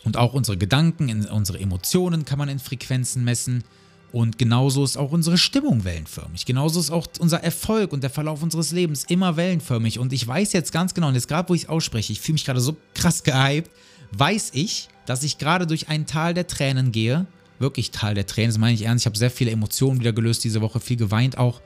Und 0.03 0.17
auch 0.17 0.33
unsere 0.33 0.57
Gedanken, 0.57 1.25
unsere 1.27 1.59
Emotionen 1.59 2.23
kann 2.23 2.39
man 2.39 2.47
in 2.47 2.59
Frequenzen 2.59 3.23
messen. 3.25 3.65
Und 4.11 4.39
genauso 4.39 4.83
ist 4.83 4.97
auch 4.97 5.11
unsere 5.11 5.37
Stimmung 5.37 5.83
wellenförmig. 5.83 6.45
Genauso 6.45 6.79
ist 6.79 6.89
auch 6.89 7.07
unser 7.19 7.43
Erfolg 7.43 7.93
und 7.93 8.01
der 8.01 8.09
Verlauf 8.09 8.41
unseres 8.41 8.71
Lebens 8.71 9.03
immer 9.03 9.37
wellenförmig. 9.37 9.99
Und 9.99 10.13
ich 10.13 10.27
weiß 10.27 10.53
jetzt 10.53 10.71
ganz 10.71 10.93
genau, 10.93 11.09
und 11.09 11.15
jetzt 11.15 11.27
gerade 11.27 11.47
wo 11.49 11.53
ich 11.53 11.63
es 11.63 11.69
ausspreche, 11.69 12.11
ich 12.11 12.19
fühle 12.19 12.33
mich 12.33 12.45
gerade 12.45 12.59
so 12.59 12.75
krass 12.95 13.23
gehypt, 13.23 13.69
weiß 14.13 14.51
ich, 14.53 14.89
dass 15.05 15.23
ich 15.23 15.37
gerade 15.37 15.67
durch 15.67 15.89
ein 15.89 16.07
Tal 16.07 16.33
der 16.33 16.47
Tränen 16.47 16.91
gehe. 16.91 17.27
Wirklich 17.59 17.91
Tal 17.91 18.15
der 18.15 18.25
Tränen, 18.25 18.49
das 18.49 18.57
meine 18.57 18.73
ich 18.73 18.83
ernst. 18.83 19.03
Ich 19.03 19.05
habe 19.05 19.17
sehr 19.17 19.31
viele 19.31 19.51
Emotionen 19.51 19.99
wieder 19.99 20.13
gelöst 20.13 20.43
diese 20.43 20.61
Woche, 20.61 20.79
viel 20.79 20.97
geweint 20.97 21.37
auch. 21.37 21.61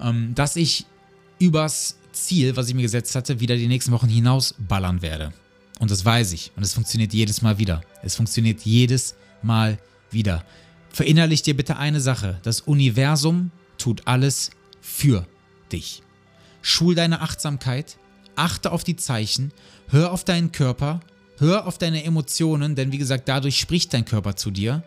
Ähm, 0.00 0.32
dass 0.34 0.56
ich 0.56 0.86
übers 1.38 1.96
Ziel, 2.12 2.56
was 2.56 2.68
ich 2.68 2.74
mir 2.74 2.82
gesetzt 2.82 3.14
hatte, 3.14 3.40
wieder 3.40 3.56
die 3.56 3.66
nächsten 3.66 3.92
Wochen 3.92 4.08
hinaus 4.08 4.54
ballern 4.58 5.02
werde. 5.02 5.32
Und 5.80 5.90
das 5.90 6.04
weiß 6.04 6.32
ich. 6.32 6.52
Und 6.56 6.62
es 6.62 6.72
funktioniert 6.72 7.12
jedes 7.12 7.42
Mal 7.42 7.58
wieder. 7.58 7.82
Es 8.02 8.14
funktioniert 8.14 8.62
jedes 8.62 9.16
Mal 9.42 9.78
wieder. 10.10 10.44
Verinnerlich 10.94 11.42
dir 11.42 11.56
bitte 11.56 11.76
eine 11.76 12.00
Sache. 12.00 12.38
Das 12.44 12.60
Universum 12.60 13.50
tut 13.78 14.06
alles 14.06 14.52
für 14.80 15.26
dich. 15.72 16.04
Schul 16.62 16.94
deine 16.94 17.20
Achtsamkeit, 17.20 17.96
achte 18.36 18.70
auf 18.70 18.84
die 18.84 18.94
Zeichen, 18.94 19.50
hör 19.88 20.12
auf 20.12 20.22
deinen 20.22 20.52
Körper, 20.52 21.00
hör 21.38 21.66
auf 21.66 21.78
deine 21.78 22.04
Emotionen, 22.04 22.76
denn 22.76 22.92
wie 22.92 22.98
gesagt, 22.98 23.28
dadurch 23.28 23.58
spricht 23.58 23.92
dein 23.92 24.04
Körper 24.04 24.36
zu 24.36 24.52
dir. 24.52 24.84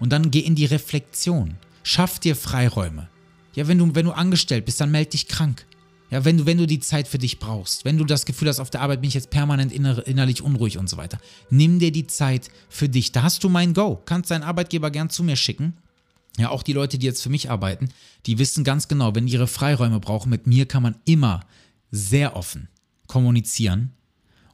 Und 0.00 0.10
dann 0.10 0.30
geh 0.30 0.40
in 0.40 0.54
die 0.54 0.64
Reflexion. 0.64 1.58
Schaff 1.82 2.18
dir 2.18 2.34
Freiräume. 2.34 3.10
Ja, 3.54 3.68
wenn 3.68 3.76
du, 3.76 3.94
wenn 3.94 4.06
du 4.06 4.12
angestellt 4.12 4.64
bist, 4.64 4.80
dann 4.80 4.90
melde 4.90 5.10
dich 5.10 5.28
krank. 5.28 5.66
Ja, 6.12 6.26
wenn 6.26 6.36
du, 6.36 6.44
wenn 6.44 6.58
du 6.58 6.66
die 6.66 6.78
Zeit 6.78 7.08
für 7.08 7.16
dich 7.16 7.38
brauchst, 7.38 7.86
wenn 7.86 7.96
du 7.96 8.04
das 8.04 8.26
Gefühl 8.26 8.48
hast, 8.48 8.60
auf 8.60 8.68
der 8.68 8.82
Arbeit 8.82 9.00
bin 9.00 9.08
ich 9.08 9.14
jetzt 9.14 9.30
permanent 9.30 9.72
inner, 9.72 10.06
innerlich 10.06 10.42
unruhig 10.42 10.76
und 10.76 10.86
so 10.86 10.98
weiter, 10.98 11.18
nimm 11.48 11.78
dir 11.78 11.90
die 11.90 12.06
Zeit 12.06 12.50
für 12.68 12.90
dich. 12.90 13.12
Da 13.12 13.22
hast 13.22 13.42
du 13.42 13.48
mein 13.48 13.72
Go. 13.72 14.02
Kannst 14.04 14.30
deinen 14.30 14.42
Arbeitgeber 14.42 14.90
gern 14.90 15.08
zu 15.08 15.24
mir 15.24 15.36
schicken. 15.36 15.72
Ja, 16.36 16.50
auch 16.50 16.62
die 16.62 16.74
Leute, 16.74 16.98
die 16.98 17.06
jetzt 17.06 17.22
für 17.22 17.30
mich 17.30 17.50
arbeiten, 17.50 17.88
die 18.26 18.38
wissen 18.38 18.62
ganz 18.62 18.88
genau, 18.88 19.14
wenn 19.14 19.24
die 19.24 19.32
ihre 19.32 19.46
Freiräume 19.46 20.00
brauchen, 20.00 20.28
mit 20.28 20.46
mir 20.46 20.66
kann 20.66 20.82
man 20.82 20.96
immer 21.06 21.40
sehr 21.90 22.36
offen 22.36 22.68
kommunizieren 23.06 23.92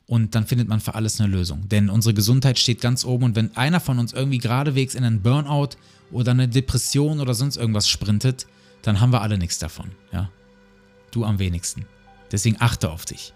und 0.06 0.36
dann 0.36 0.46
findet 0.46 0.68
man 0.68 0.78
für 0.80 0.94
alles 0.94 1.20
eine 1.20 1.28
Lösung. 1.28 1.68
Denn 1.68 1.90
unsere 1.90 2.14
Gesundheit 2.14 2.60
steht 2.60 2.80
ganz 2.80 3.04
oben 3.04 3.24
und 3.24 3.36
wenn 3.36 3.56
einer 3.56 3.80
von 3.80 3.98
uns 3.98 4.12
irgendwie 4.12 4.38
geradewegs 4.38 4.94
in 4.94 5.02
einen 5.02 5.22
Burnout 5.22 5.70
oder 6.12 6.30
eine 6.30 6.48
Depression 6.48 7.18
oder 7.18 7.34
sonst 7.34 7.56
irgendwas 7.56 7.88
sprintet, 7.88 8.46
dann 8.82 9.00
haben 9.00 9.12
wir 9.12 9.22
alle 9.22 9.38
nichts 9.38 9.58
davon. 9.58 9.90
Ja? 10.12 10.30
Du 11.10 11.24
am 11.24 11.38
wenigsten. 11.38 11.86
Deswegen 12.30 12.56
achte 12.60 12.90
auf 12.90 13.04
dich. 13.04 13.32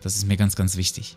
Das 0.00 0.16
ist 0.16 0.26
mir 0.26 0.36
ganz, 0.36 0.56
ganz 0.56 0.76
wichtig. 0.76 1.16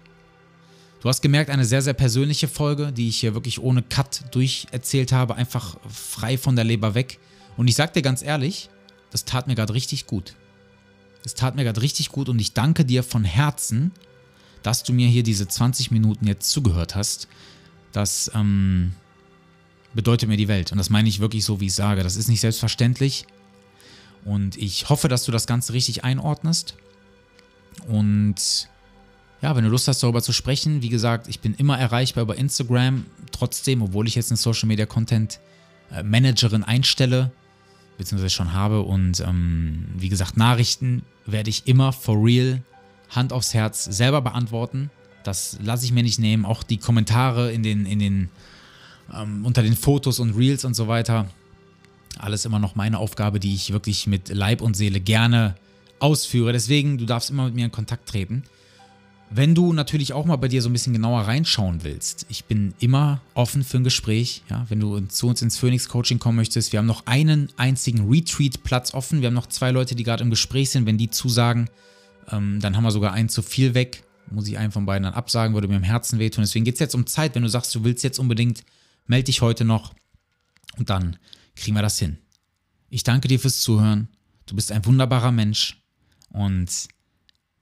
Du 1.01 1.10
hast 1.10 1.21
gemerkt, 1.21 1.49
eine 1.49 1.65
sehr, 1.65 1.81
sehr 1.81 1.93
persönliche 1.93 2.47
Folge, 2.47 2.91
die 2.91 3.10
ich 3.10 3.19
hier 3.19 3.34
wirklich 3.34 3.60
ohne 3.60 3.84
Cut 3.84 4.23
durcherzählt 4.31 5.12
habe, 5.12 5.36
einfach 5.36 5.77
frei 5.88 6.38
von 6.38 6.55
der 6.55 6.65
Leber 6.65 6.95
weg. 6.95 7.19
Und 7.58 7.67
ich 7.67 7.75
sag 7.75 7.93
dir 7.93 8.01
ganz 8.01 8.23
ehrlich, 8.23 8.69
das 9.12 9.23
tat 9.23 9.47
mir 9.47 9.55
gerade 9.55 9.73
richtig 9.73 10.08
gut. 10.08 10.36
Es 11.23 11.34
tat 11.34 11.55
mir 11.55 11.63
gerade 11.63 11.81
richtig 11.81 12.10
gut 12.10 12.29
und 12.29 12.39
ich 12.39 12.53
danke 12.53 12.86
dir 12.86 13.03
von 13.03 13.23
Herzen, 13.23 13.91
dass 14.63 14.84
du 14.84 14.93
mir 14.93 15.08
hier 15.08 15.23
diese 15.23 15.47
20 15.47 15.91
Minuten 15.91 16.27
jetzt 16.27 16.49
zugehört 16.49 16.95
hast. 16.95 17.27
Das 17.91 18.31
ähm, 18.34 18.93
bedeutet 19.93 20.27
mir 20.27 20.38
die 20.38 20.47
Welt. 20.47 20.71
Und 20.71 20.77
das 20.77 20.89
meine 20.89 21.08
ich 21.08 21.19
wirklich 21.19 21.45
so, 21.45 21.60
wie 21.62 21.67
ich 21.67 21.73
sage. 21.73 22.03
Das 22.03 22.15
ist 22.15 22.27
nicht 22.27 22.41
selbstverständlich. 22.41 23.25
Und 24.25 24.57
ich 24.57 24.89
hoffe, 24.89 25.07
dass 25.07 25.23
du 25.23 25.31
das 25.31 25.47
Ganze 25.47 25.73
richtig 25.73 26.03
einordnest. 26.03 26.75
Und 27.88 28.67
ja, 29.41 29.55
wenn 29.55 29.63
du 29.63 29.69
Lust 29.69 29.88
hast, 29.88 30.01
darüber 30.01 30.23
zu 30.23 30.33
sprechen, 30.33 30.81
wie 30.81 30.89
gesagt, 30.89 31.27
ich 31.27 31.39
bin 31.39 31.53
immer 31.53 31.77
erreichbar 31.77 32.23
über 32.23 32.35
Instagram. 32.35 33.05
Trotzdem, 33.31 33.83
obwohl 33.83 34.07
ich 34.07 34.15
jetzt 34.15 34.31
eine 34.31 34.38
Social 34.38 34.67
Media 34.67 34.88
Content 34.88 35.39
äh, 35.91 36.01
Managerin 36.01 36.63
einstelle, 36.63 37.31
beziehungsweise 37.99 38.33
schon 38.33 38.53
habe. 38.53 38.81
Und 38.81 39.19
ähm, 39.19 39.85
wie 39.95 40.09
gesagt, 40.09 40.35
Nachrichten 40.38 41.03
werde 41.27 41.51
ich 41.51 41.67
immer 41.67 41.93
for 41.93 42.17
real, 42.23 42.63
Hand 43.11 43.31
aufs 43.31 43.53
Herz, 43.53 43.83
selber 43.83 44.21
beantworten. 44.21 44.89
Das 45.23 45.59
lasse 45.61 45.85
ich 45.85 45.91
mir 45.91 46.03
nicht 46.03 46.19
nehmen. 46.19 46.45
Auch 46.45 46.63
die 46.63 46.77
Kommentare 46.77 47.51
in 47.51 47.61
den, 47.61 47.85
in 47.85 47.99
den, 47.99 48.29
ähm, 49.13 49.45
unter 49.45 49.61
den 49.61 49.75
Fotos 49.75 50.19
und 50.19 50.35
Reels 50.35 50.65
und 50.65 50.73
so 50.73 50.88
weiter. 50.88 51.29
Alles 52.17 52.45
immer 52.45 52.60
noch 52.60 52.75
meine 52.75 52.99
Aufgabe, 52.99 53.39
die 53.39 53.54
ich 53.54 53.73
wirklich 53.73 54.08
mit 54.08 54.30
Leib 54.30 54.62
und 54.62 54.75
Seele 54.75 54.99
gerne 54.99 55.56
ausführe. 55.99 56.51
Deswegen, 56.51 56.97
du 56.97 57.06
darfst 57.06 57.30
immer 57.30 57.45
mit 57.45 57.56
mir 57.56 57.65
in 57.65 57.71
Kontakt 57.71 58.08
treten. 58.08 58.43
Wenn 59.32 59.56
du 59.56 59.73
natürlich 59.73 60.13
auch 60.13 60.25
mal 60.25 60.36
bei 60.36 60.47
dir 60.47 60.62
so 60.62 60.69
ein 60.69 60.73
bisschen 60.73 60.93
genauer 60.93 61.21
reinschauen 61.21 61.84
willst, 61.84 62.28
ich 62.30 62.45
bin 62.45 62.73
immer 62.80 63.21
offen 63.34 63.63
für 63.63 63.78
ein 63.78 63.84
Gespräch. 63.84 64.43
Ja, 64.49 64.65
wenn 64.69 64.80
du 64.80 64.99
zu 65.08 65.28
uns 65.28 65.41
ins 65.41 65.58
Phoenix 65.58 65.89
Coaching 65.89 66.19
kommen 66.19 66.36
möchtest, 66.36 66.71
wir 66.71 66.80
haben 66.80 66.86
noch 66.86 67.08
einen 67.08 67.49
einzigen 67.58 68.08
Retreat-Platz 68.08 68.93
offen. 68.93 69.21
Wir 69.21 69.28
haben 69.28 69.34
noch 69.34 69.47
zwei 69.47 69.71
Leute, 69.71 69.95
die 69.95 70.04
gerade 70.04 70.23
im 70.23 70.30
Gespräch 70.30 70.69
sind. 70.69 70.86
Wenn 70.86 70.97
die 70.97 71.10
zusagen, 71.10 71.69
ähm, 72.32 72.60
dann 72.62 72.78
haben 72.78 72.84
wir 72.84 72.91
sogar 72.91 73.13
einen 73.13 73.30
zu 73.30 73.41
viel 73.41 73.73
weg. 73.73 74.04
Muss 74.32 74.47
ich 74.47 74.58
einen 74.58 74.71
von 74.71 74.86
beiden 74.86 75.04
dann 75.04 75.13
absagen, 75.13 75.54
würde 75.54 75.67
mir 75.67 75.75
im 75.75 75.84
Herzen 75.84 76.19
wehtun. 76.19 76.43
Deswegen 76.43 76.65
geht 76.65 76.75
es 76.75 76.80
jetzt 76.80 76.95
um 76.95 77.08
Zeit. 77.08 77.36
Wenn 77.36 77.43
du 77.43 77.49
sagst, 77.49 77.73
du 77.75 77.84
willst 77.84 78.04
jetzt 78.04 78.19
unbedingt, 78.19 78.63
melde 79.08 79.25
dich 79.25 79.41
heute 79.41 79.65
noch 79.65 79.93
und 80.78 80.89
dann 80.89 81.17
kriegen 81.56 81.76
wir 81.76 81.82
das 81.82 82.00
hin. 82.00 82.18
Ich 82.89 83.04
danke 83.04 83.28
dir 83.28 83.39
fürs 83.39 83.62
Zuhören. 83.62 84.10
Du 84.46 84.56
bist 84.56 84.72
ein 84.72 84.86
wunderbarer 84.86 85.32
Mensch 85.32 85.82
und 86.30 86.88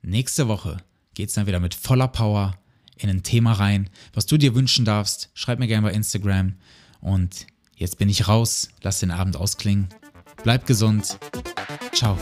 nächste 0.02 0.48
Woche 0.48 0.78
geht 1.14 1.30
es 1.30 1.36
dann 1.36 1.48
wieder 1.48 1.60
mit 1.60 1.76
voller 1.76 2.08
Power 2.08 2.58
in 2.98 3.10
ein 3.10 3.24
Thema 3.24 3.54
rein, 3.54 3.90
was 4.14 4.26
du 4.26 4.38
dir 4.38 4.56
wünschen 4.56 4.86
darfst. 4.86 5.30
Schreib 5.34 5.60
mir 5.60 5.68
gerne 5.68 5.88
bei 5.88 5.94
Instagram. 5.94 6.56
Und 7.02 7.48
jetzt 7.76 7.98
bin 7.98 8.10
ich 8.10 8.28
raus. 8.28 8.70
Lass 8.82 9.00
den 9.00 9.12
Abend 9.12 9.36
ausklingen. 9.36 9.90
Bleib 10.44 10.66
gesund. 10.66 11.18
Ciao. 11.94 12.18